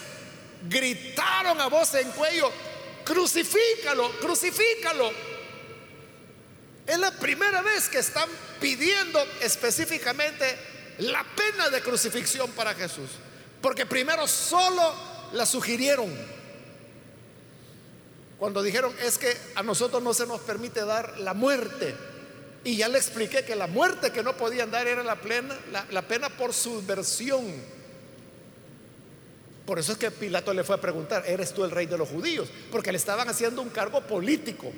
[0.69, 2.51] gritaron a voz en cuello,
[3.05, 5.11] crucifícalo, crucifícalo.
[6.87, 10.57] Es la primera vez que están pidiendo específicamente
[10.99, 13.11] la pena de crucifixión para Jesús.
[13.61, 14.95] Porque primero solo
[15.33, 16.11] la sugirieron.
[18.39, 21.95] Cuando dijeron, es que a nosotros no se nos permite dar la muerte.
[22.65, 25.57] Y ya le expliqué que la muerte que no podían dar era la, plena,
[25.91, 27.45] la, pena por subversión.
[29.65, 32.09] Por eso es que Pilato le fue a preguntar, ¿eres tú el rey de los
[32.09, 32.49] judíos?
[32.71, 34.73] Porque le estaban haciendo un cargo político.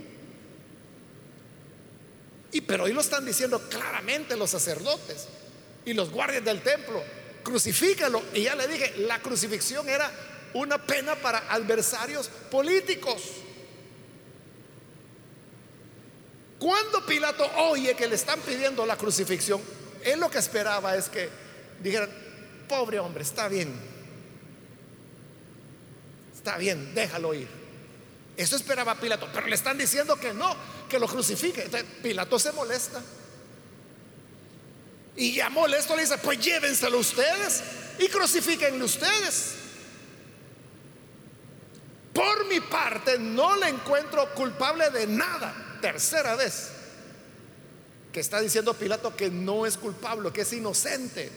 [2.53, 5.29] Y pero hoy lo están diciendo claramente los sacerdotes
[5.85, 7.03] y los guardias del templo,
[7.43, 8.23] crucifícalo.
[8.35, 10.11] Y ya le dije, la crucifixión era
[10.55, 13.23] una pena para adversarios políticos.
[16.61, 19.63] Cuando Pilato oye que le están pidiendo la crucifixión,
[20.05, 21.31] él lo que esperaba es que
[21.83, 22.11] dijeran,
[22.69, 23.73] pobre hombre, está bien,
[26.37, 27.49] está bien, déjalo ir.
[28.37, 30.55] Eso esperaba Pilato, pero le están diciendo que no,
[30.87, 31.63] que lo crucifique.
[31.63, 33.01] Entonces, Pilato se molesta.
[35.17, 37.63] Y ya molesto le dice, pues llévenselo ustedes
[37.99, 39.55] y crucifíquenlo ustedes.
[42.13, 46.71] Por mi parte, no le encuentro culpable de nada tercera vez
[48.13, 51.31] que está diciendo Pilato que no es culpable, que es inocente.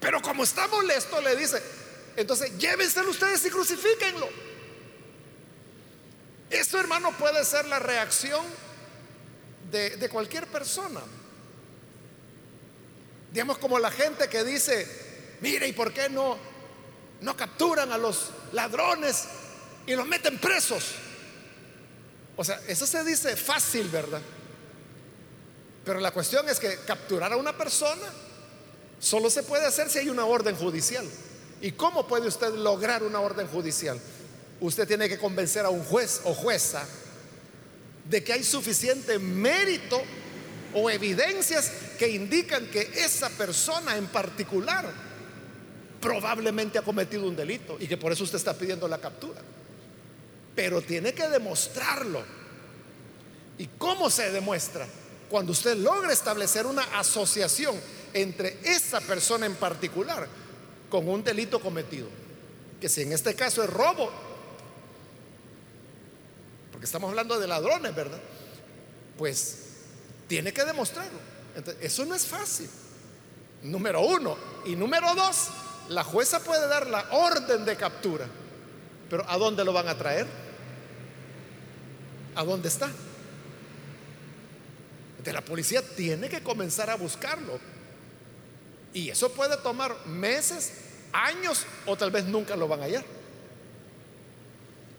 [0.00, 1.62] Pero como está molesto, le dice,
[2.16, 4.28] entonces llévenselo ustedes y crucifíquenlo.
[6.50, 8.44] Esto, hermano, puede ser la reacción
[9.70, 11.00] de, de cualquier persona.
[13.32, 14.86] Digamos como la gente que dice,
[15.40, 16.36] mire, ¿y por qué no,
[17.22, 19.24] no capturan a los ladrones
[19.86, 20.94] y los meten presos?
[22.36, 24.20] O sea, eso se dice fácil, ¿verdad?
[25.84, 28.06] Pero la cuestión es que capturar a una persona
[28.98, 31.06] solo se puede hacer si hay una orden judicial.
[31.60, 34.00] ¿Y cómo puede usted lograr una orden judicial?
[34.60, 36.84] Usted tiene que convencer a un juez o jueza
[38.08, 40.00] de que hay suficiente mérito
[40.74, 44.90] o evidencias que indican que esa persona en particular
[46.00, 49.40] probablemente ha cometido un delito y que por eso usted está pidiendo la captura
[50.54, 52.22] pero tiene que demostrarlo.
[53.58, 54.86] ¿Y cómo se demuestra?
[55.28, 57.80] Cuando usted logra establecer una asociación
[58.12, 60.28] entre esa persona en particular
[60.88, 62.08] con un delito cometido,
[62.80, 64.10] que si en este caso es robo,
[66.70, 68.20] porque estamos hablando de ladrones, ¿verdad?
[69.16, 69.58] Pues
[70.26, 71.18] tiene que demostrarlo.
[71.80, 72.68] eso no es fácil.
[73.62, 74.36] Número uno.
[74.66, 75.48] Y número dos,
[75.88, 78.26] la jueza puede dar la orden de captura,
[79.08, 80.43] pero ¿a dónde lo van a traer?
[82.34, 82.90] ¿A dónde está?
[85.22, 87.58] De la policía tiene que comenzar a buscarlo.
[88.92, 90.72] Y eso puede tomar meses,
[91.12, 93.04] años o tal vez nunca lo van a hallar.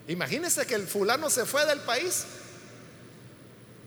[0.08, 2.24] Imagínense que el fulano se fue del país.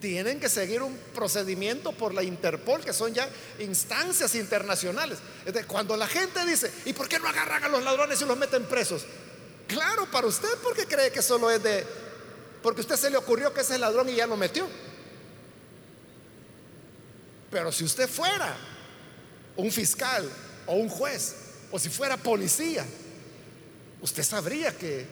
[0.02, 3.30] Tienen que seguir un procedimiento por la Interpol, que son ya
[3.60, 5.20] instancias internacionales.
[5.68, 8.64] cuando la gente dice, ¿y por qué no agarran a los ladrones y los meten
[8.66, 9.06] presos?
[9.68, 11.86] Claro, para usted, porque cree que solo es de
[12.62, 14.68] porque a usted se le ocurrió que ese es ladrón y ya lo metió.
[17.52, 18.56] Pero si usted fuera
[19.56, 20.30] un fiscal
[20.66, 21.36] o un juez,
[21.72, 22.86] o si fuera policía,
[24.02, 25.06] usted sabría que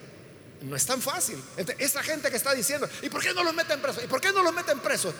[0.61, 1.41] no es tan fácil.
[1.77, 4.03] esa gente que está diciendo, ¿y por qué no los meten presos?
[4.03, 5.13] ¿Y por qué no los meten presos?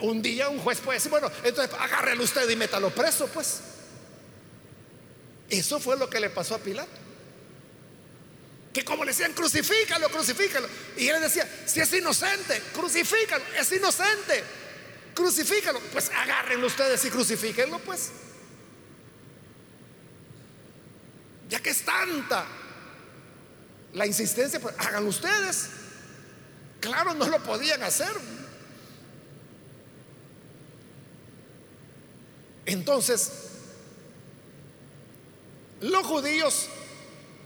[0.00, 3.60] un día un juez puede decir, bueno, entonces agárrelo usted y métalo preso, pues.
[5.48, 7.07] Eso fue lo que le pasó a Pilato
[8.72, 10.68] que como le decían, crucifícalo, crucifícalo.
[10.96, 14.44] Y él decía, si es inocente, crucifícalo, es inocente,
[15.14, 15.80] crucifícalo.
[15.92, 18.10] Pues agárrenlo ustedes y crucifíquenlo, pues.
[21.48, 22.46] Ya que es tanta
[23.94, 25.70] la insistencia, pues háganlo ustedes.
[26.80, 28.12] Claro, no lo podían hacer.
[32.66, 33.32] Entonces,
[35.80, 36.68] los judíos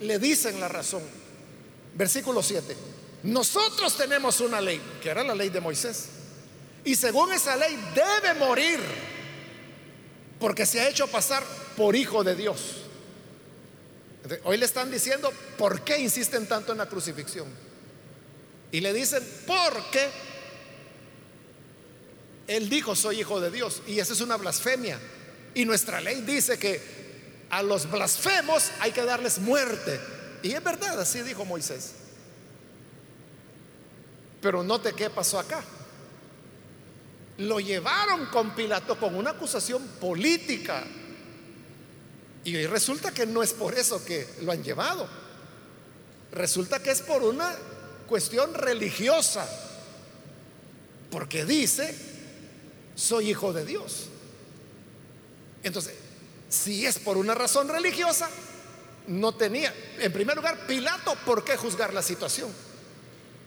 [0.03, 1.03] le dicen la razón.
[1.94, 2.76] Versículo 7.
[3.24, 6.07] Nosotros tenemos una ley, que era la ley de Moisés.
[6.84, 8.80] Y según esa ley debe morir
[10.40, 11.44] porque se ha hecho pasar
[11.76, 12.78] por hijo de Dios.
[14.44, 17.46] Hoy le están diciendo, ¿por qué insisten tanto en la crucifixión?
[18.72, 20.09] Y le dicen, porque
[22.48, 23.82] él dijo, soy hijo de Dios.
[23.86, 24.98] Y esa es una blasfemia.
[25.55, 27.01] Y nuestra ley dice que
[27.53, 30.00] a los blasfemos hay que darles muerte.
[30.42, 31.92] Y es verdad, así dijo Moisés.
[34.40, 35.62] Pero note qué pasó acá.
[37.36, 40.82] Lo llevaron con Pilato con una acusación política.
[42.42, 45.07] Y resulta que no es por eso que lo han llevado.
[46.32, 47.55] Resulta que es por una
[48.09, 49.46] cuestión religiosa.
[51.11, 51.94] porque dice,
[52.94, 54.07] soy hijo de Dios.
[55.62, 56.01] Entonces,
[56.53, 58.28] si es por una razón religiosa,
[59.07, 62.50] no tenía, en primer lugar, Pilato, ¿por qué juzgar la situación?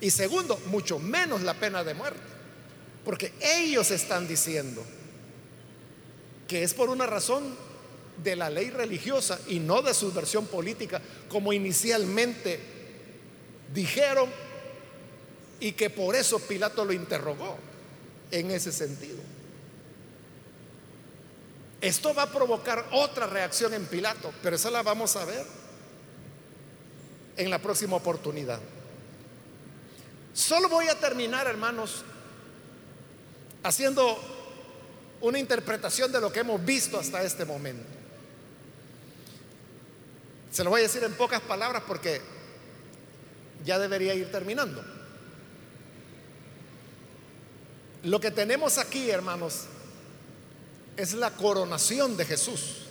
[0.02, 2.20] Y segundo, mucho menos la pena de muerte.
[3.06, 4.84] Porque ellos están diciendo
[6.48, 7.56] que es por una razón
[8.24, 11.00] de la ley religiosa y no de su versión política,
[11.30, 12.60] como inicialmente
[13.72, 14.30] dijeron,
[15.60, 17.56] y que por eso Pilato lo interrogó
[18.32, 19.35] en ese sentido.
[21.86, 25.46] Esto va a provocar otra reacción en Pilato, pero esa la vamos a ver
[27.38, 28.60] en la próxima oportunidad.
[30.34, 32.04] Solo voy a terminar, hermanos,
[33.62, 34.18] haciendo
[35.22, 37.86] una interpretación de lo que hemos visto hasta este momento.
[40.52, 42.20] Se lo voy a decir en pocas palabras porque
[43.64, 44.84] ya debería ir terminando.
[48.02, 49.68] Lo que tenemos aquí, hermanos,
[50.98, 52.86] es la coronación de Jesús.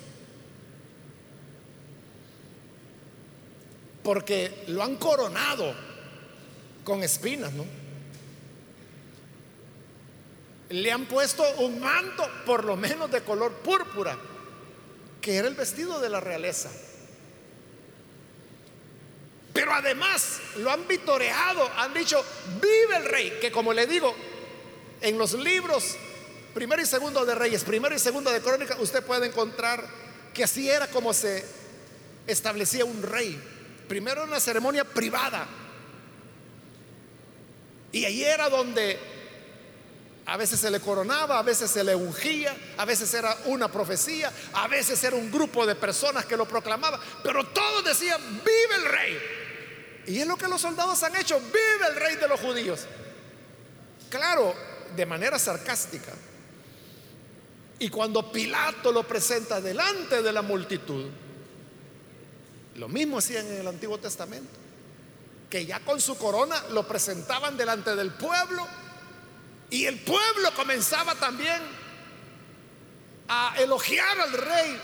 [4.02, 5.74] Porque lo han coronado
[6.84, 7.64] con espinas, ¿no?
[10.68, 14.18] Le han puesto un manto, por lo menos de color púrpura,
[15.20, 16.70] que era el vestido de la realeza.
[19.55, 22.22] Pero además lo han vitoreado, han dicho,
[22.61, 24.14] vive el rey, que como le digo,
[25.00, 25.96] en los libros
[26.55, 29.84] primero y segundo de Reyes, primero y segundo de Crónica, usted puede encontrar
[30.32, 31.44] que así era como se
[32.26, 33.40] establecía un rey.
[33.88, 35.46] Primero una ceremonia privada.
[37.92, 38.98] Y ahí era donde
[40.26, 44.32] a veces se le coronaba, a veces se le ungía, a veces era una profecía,
[44.55, 48.84] a veces era un grupo de personas que lo proclamaba, pero todos decían, vive el
[48.84, 49.18] rey.
[50.07, 52.86] Y es lo que los soldados han hecho, vive el rey de los judíos.
[54.11, 54.55] Claro,
[54.96, 56.12] de manera sarcástica.
[57.78, 61.06] Y cuando Pilato lo presenta delante de la multitud,
[62.76, 64.58] lo mismo hacían en el Antiguo Testamento,
[65.50, 68.66] que ya con su corona lo presentaban delante del pueblo
[69.70, 71.60] y el pueblo comenzaba también
[73.28, 74.80] a elogiar al rey,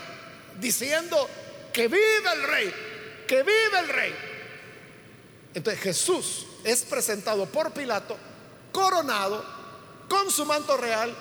[0.59, 1.29] diciendo
[1.71, 2.73] que vive el rey,
[3.27, 4.15] que vive el rey.
[5.53, 8.17] Entonces Jesús es presentado por Pilato,
[8.71, 9.43] coronado,
[10.09, 11.15] con su manto real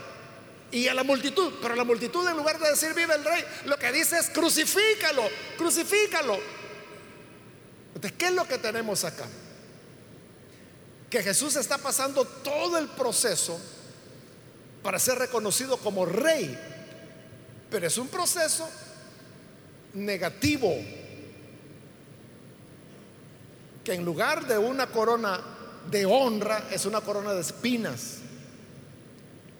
[0.73, 1.55] y a la multitud.
[1.61, 5.23] Pero la multitud en lugar de decir vive el rey, lo que dice es crucifícalo,
[5.57, 6.39] crucifícalo.
[7.95, 9.27] Entonces, ¿qué es lo que tenemos acá?
[11.09, 13.61] Que Jesús está pasando todo el proceso
[14.83, 16.59] para ser reconocido como rey.
[17.69, 18.69] Pero es un proceso
[19.95, 20.75] negativo.
[23.85, 25.41] Que en lugar de una corona
[25.91, 28.20] de honra, es una corona de espinas.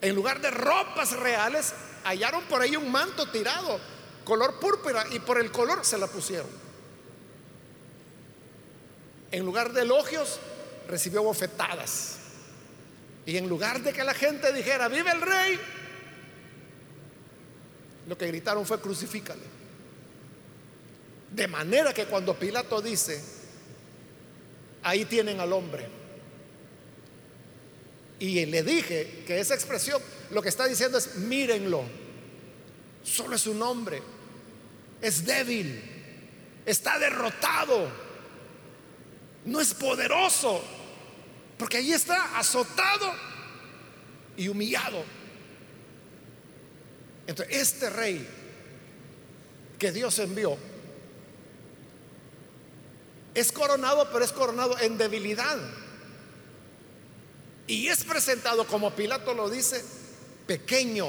[0.01, 1.73] En lugar de ropas reales,
[2.03, 3.79] hallaron por ahí un manto tirado,
[4.25, 6.49] color púrpura, y por el color se la pusieron.
[9.31, 10.39] En lugar de elogios,
[10.87, 12.17] recibió bofetadas.
[13.25, 15.59] Y en lugar de que la gente dijera, vive el rey,
[18.07, 19.43] lo que gritaron fue crucifícale.
[21.29, 23.23] De manera que cuando Pilato dice,
[24.83, 25.87] ahí tienen al hombre,
[28.21, 29.99] y le dije que esa expresión
[30.29, 31.83] lo que está diciendo es, mírenlo,
[33.01, 33.99] solo es un hombre,
[35.01, 35.81] es débil,
[36.63, 37.89] está derrotado,
[39.45, 40.63] no es poderoso,
[41.57, 43.11] porque ahí está azotado
[44.37, 45.03] y humillado.
[47.25, 48.27] Entonces, este rey
[49.79, 50.59] que Dios envió
[53.33, 55.57] es coronado, pero es coronado en debilidad.
[57.71, 59.81] Y es presentado, como Pilato lo dice,
[60.45, 61.07] pequeño,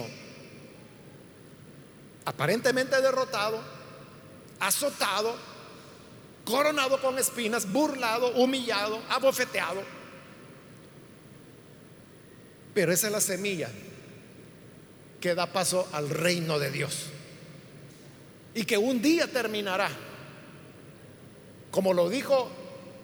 [2.24, 3.60] aparentemente derrotado,
[4.60, 5.34] azotado,
[6.44, 9.82] coronado con espinas, burlado, humillado, abofeteado.
[12.72, 13.68] Pero esa es la semilla
[15.20, 17.06] que da paso al reino de Dios.
[18.54, 19.90] Y que un día terminará.
[21.72, 22.48] Como lo dijo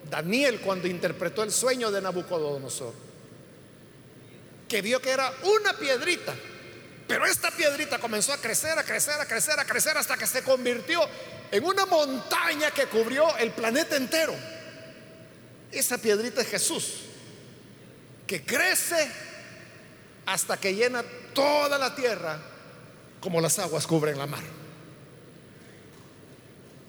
[0.09, 3.09] Daniel cuando interpretó el sueño de Nabucodonosor
[4.69, 6.35] que vio que era una piedrita.
[7.07, 10.43] Pero esta piedrita comenzó a crecer, a crecer, a crecer, a crecer hasta que se
[10.43, 11.01] convirtió
[11.51, 14.35] en una montaña que cubrió el planeta entero.
[15.73, 17.01] Esa piedrita es Jesús,
[18.27, 19.11] que crece
[20.27, 21.03] hasta que llena
[21.33, 22.39] toda la tierra
[23.21, 24.45] como las aguas cubren la mar.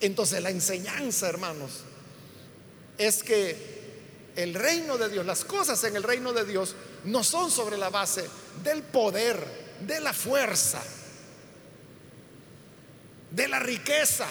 [0.02, 1.84] Entonces la enseñanza, hermanos,
[2.98, 3.79] es que
[4.40, 6.74] el reino de Dios, las cosas en el reino de Dios
[7.04, 8.26] no son sobre la base
[8.64, 9.46] del poder,
[9.86, 10.82] de la fuerza,
[13.32, 14.28] de la riqueza,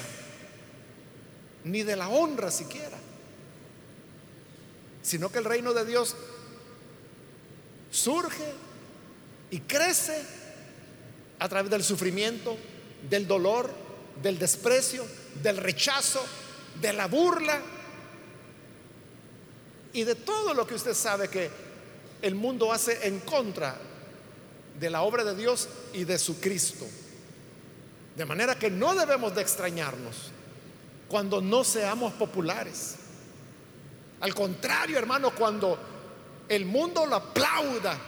[1.64, 2.96] ni de la honra siquiera,
[5.02, 6.16] sino que el reino de Dios
[7.90, 8.50] surge
[9.50, 10.22] y crece
[11.38, 12.56] a través del sufrimiento,
[13.10, 13.70] del dolor,
[14.22, 15.04] del desprecio,
[15.42, 16.24] del rechazo,
[16.80, 17.60] de la burla
[19.98, 21.50] y de todo lo que usted sabe que
[22.22, 23.76] el mundo hace en contra
[24.78, 26.86] de la obra de Dios y de su Cristo.
[28.14, 30.30] De manera que no debemos de extrañarnos
[31.08, 32.94] cuando no seamos populares.
[34.20, 35.76] Al contrario, hermano, cuando
[36.48, 37.98] el mundo lo aplauda,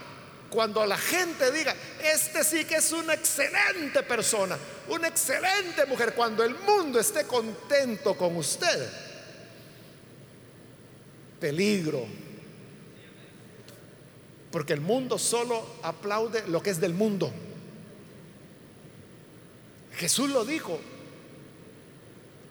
[0.48, 1.74] cuando la gente diga,
[2.04, 4.56] este sí que es una excelente persona,
[4.90, 9.09] una excelente mujer, cuando el mundo esté contento con usted,
[11.40, 12.06] peligro.
[14.52, 17.32] Porque el mundo solo aplaude lo que es del mundo.
[19.96, 20.80] Jesús lo dijo,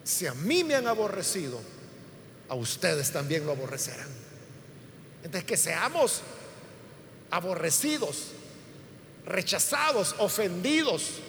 [0.03, 1.59] si a mí me han aborrecido,
[2.47, 4.07] a ustedes también lo aborrecerán.
[5.23, 6.21] Entonces que seamos
[7.29, 8.31] aborrecidos,
[9.25, 11.19] rechazados, ofendidos,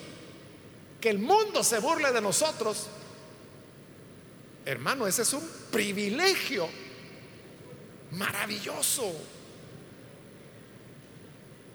[1.01, 2.87] que el mundo se burle de nosotros,
[4.65, 6.69] hermano, ese es un privilegio
[8.13, 9.13] maravilloso.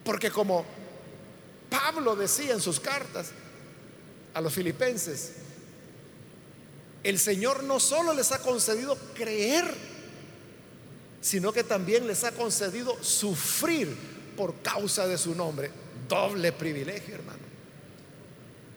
[0.03, 0.65] Porque como
[1.69, 3.31] Pablo decía en sus cartas
[4.33, 5.33] a los filipenses,
[7.03, 9.73] el Señor no solo les ha concedido creer,
[11.21, 13.95] sino que también les ha concedido sufrir
[14.35, 15.71] por causa de su nombre.
[16.07, 17.39] Doble privilegio, hermano.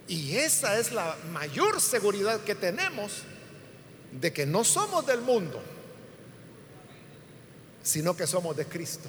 [0.09, 3.23] Y esa es la mayor seguridad que tenemos
[4.13, 5.63] de que no somos del mundo,
[7.89, 9.09] sino que somos de Cristo.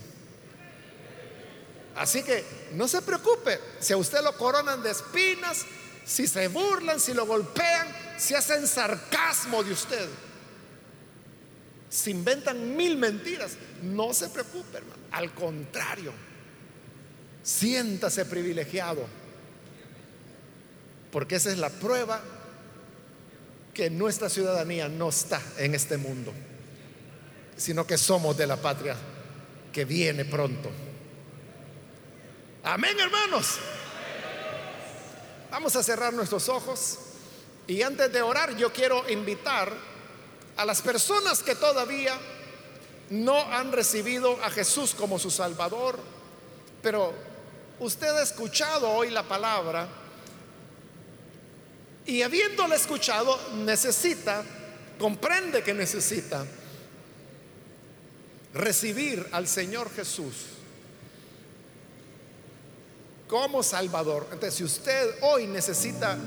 [1.98, 5.66] Así que no se preocupe si a usted lo coronan de espinas,
[6.06, 10.08] si se burlan, si lo golpean, si hacen sarcasmo de usted,
[11.90, 15.02] si inventan mil mentiras, no se preocupe, hermano.
[15.12, 16.14] Al contrario,
[17.44, 19.06] siéntase privilegiado,
[21.12, 22.22] porque esa es la prueba
[23.74, 26.32] que nuestra ciudadanía no está en este mundo
[27.60, 28.96] sino que somos de la patria
[29.72, 30.70] que viene pronto.
[32.64, 33.58] Amén, hermanos.
[35.52, 37.00] Vamos a cerrar nuestros ojos
[37.68, 39.74] y antes de orar yo quiero invitar
[40.56, 42.18] a las personas que todavía
[43.10, 46.00] no han recibido a Jesús como su Salvador,
[46.82, 47.14] pero
[47.80, 49.88] usted ha escuchado hoy la palabra
[52.06, 54.44] y habiéndola escuchado necesita,
[54.98, 56.46] comprende que necesita
[58.54, 60.34] recibir al Señor Jesús
[63.28, 64.28] como Salvador.
[64.32, 66.18] Entonces, si usted hoy necesita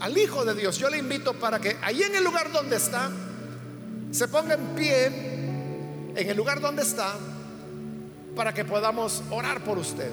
[0.00, 3.10] al Hijo de Dios, yo le invito para que ahí en el lugar donde está,
[4.12, 7.14] se ponga en pie, en el lugar donde está,
[8.36, 10.10] para que podamos orar por usted.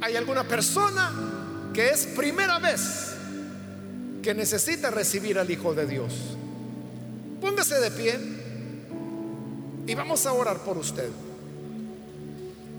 [0.00, 3.14] ¿Hay alguna persona que es primera vez
[4.22, 6.12] que necesita recibir al Hijo de Dios?
[7.40, 8.43] Póngase de pie.
[9.86, 11.10] Y vamos a orar por usted.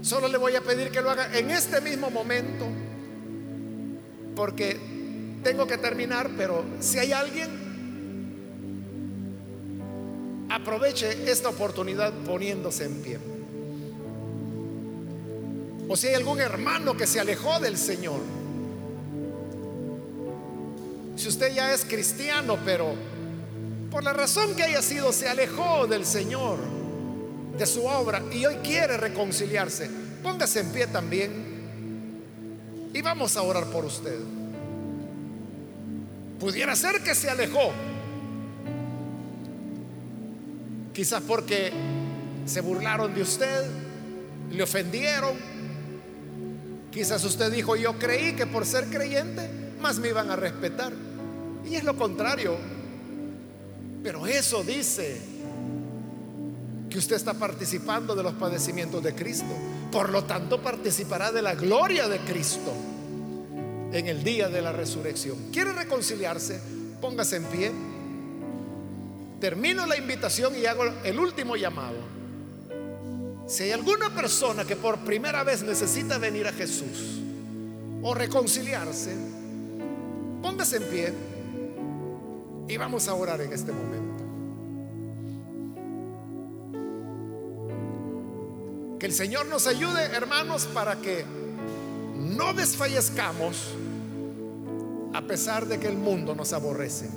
[0.01, 2.65] Solo le voy a pedir que lo haga en este mismo momento,
[4.35, 4.79] porque
[5.43, 7.65] tengo que terminar, pero si hay alguien,
[10.49, 13.19] aproveche esta oportunidad poniéndose en pie.
[15.87, 18.21] O si hay algún hermano que se alejó del Señor.
[21.15, 22.93] Si usted ya es cristiano, pero
[23.91, 26.74] por la razón que haya sido, se alejó del Señor
[27.57, 29.89] de su obra y hoy quiere reconciliarse,
[30.21, 31.31] póngase en pie también
[32.93, 34.19] y vamos a orar por usted.
[36.39, 37.71] Pudiera ser que se alejó,
[40.93, 41.71] quizás porque
[42.45, 43.65] se burlaron de usted,
[44.51, 45.33] le ofendieron,
[46.91, 49.49] quizás usted dijo, yo creí que por ser creyente
[49.79, 50.93] más me iban a respetar.
[51.65, 52.57] Y es lo contrario.
[54.03, 55.19] Pero eso dice
[56.95, 59.53] que usted está participando de los padecimientos de Cristo.
[59.91, 62.71] Por lo tanto, participará de la gloria de Cristo
[63.91, 65.51] en el día de la resurrección.
[65.51, 66.57] ¿Quiere reconciliarse?
[67.01, 67.71] Póngase en pie.
[69.41, 71.97] Termino la invitación y hago el último llamado.
[73.45, 77.19] Si hay alguna persona que por primera vez necesita venir a Jesús
[78.03, 79.13] o reconciliarse,
[80.41, 81.13] póngase en pie
[82.69, 84.04] y vamos a orar en este momento.
[89.05, 91.23] El Señor nos ayude, hermanos, para que
[92.15, 93.55] no desfallezcamos
[95.13, 97.07] a pesar de que el mundo nos aborrece.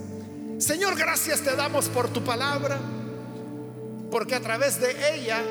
[0.59, 2.79] Señor, gracias te damos por tu palabra,
[4.11, 5.43] porque a través de ella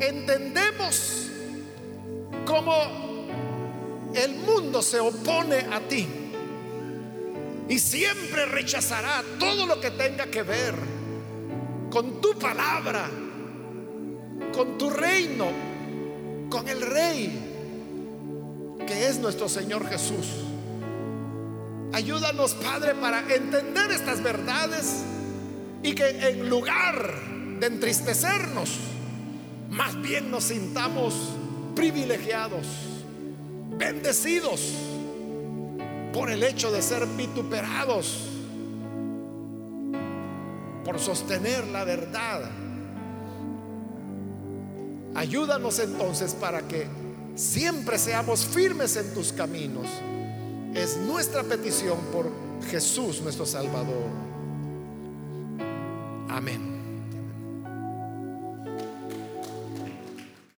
[0.00, 1.28] entendemos
[2.44, 2.72] cómo
[4.16, 6.08] el mundo se opone a ti
[7.68, 10.74] y siempre rechazará todo lo que tenga que ver
[11.88, 13.08] con tu palabra,
[14.52, 15.46] con tu reino,
[16.50, 17.48] con el rey
[18.86, 20.26] que es nuestro Señor Jesús.
[21.92, 25.04] Ayúdanos, Padre, para entender estas verdades
[25.82, 27.14] y que en lugar
[27.60, 28.78] de entristecernos,
[29.70, 31.14] más bien nos sintamos
[31.74, 32.66] privilegiados,
[33.76, 34.72] bendecidos
[36.12, 38.28] por el hecho de ser vituperados,
[40.84, 42.50] por sostener la verdad.
[45.14, 46.86] Ayúdanos entonces para que
[47.34, 49.86] siempre seamos firmes en tus caminos
[50.74, 52.30] es nuestra petición por
[52.70, 54.08] Jesús nuestro Salvador.
[56.28, 56.77] Amén.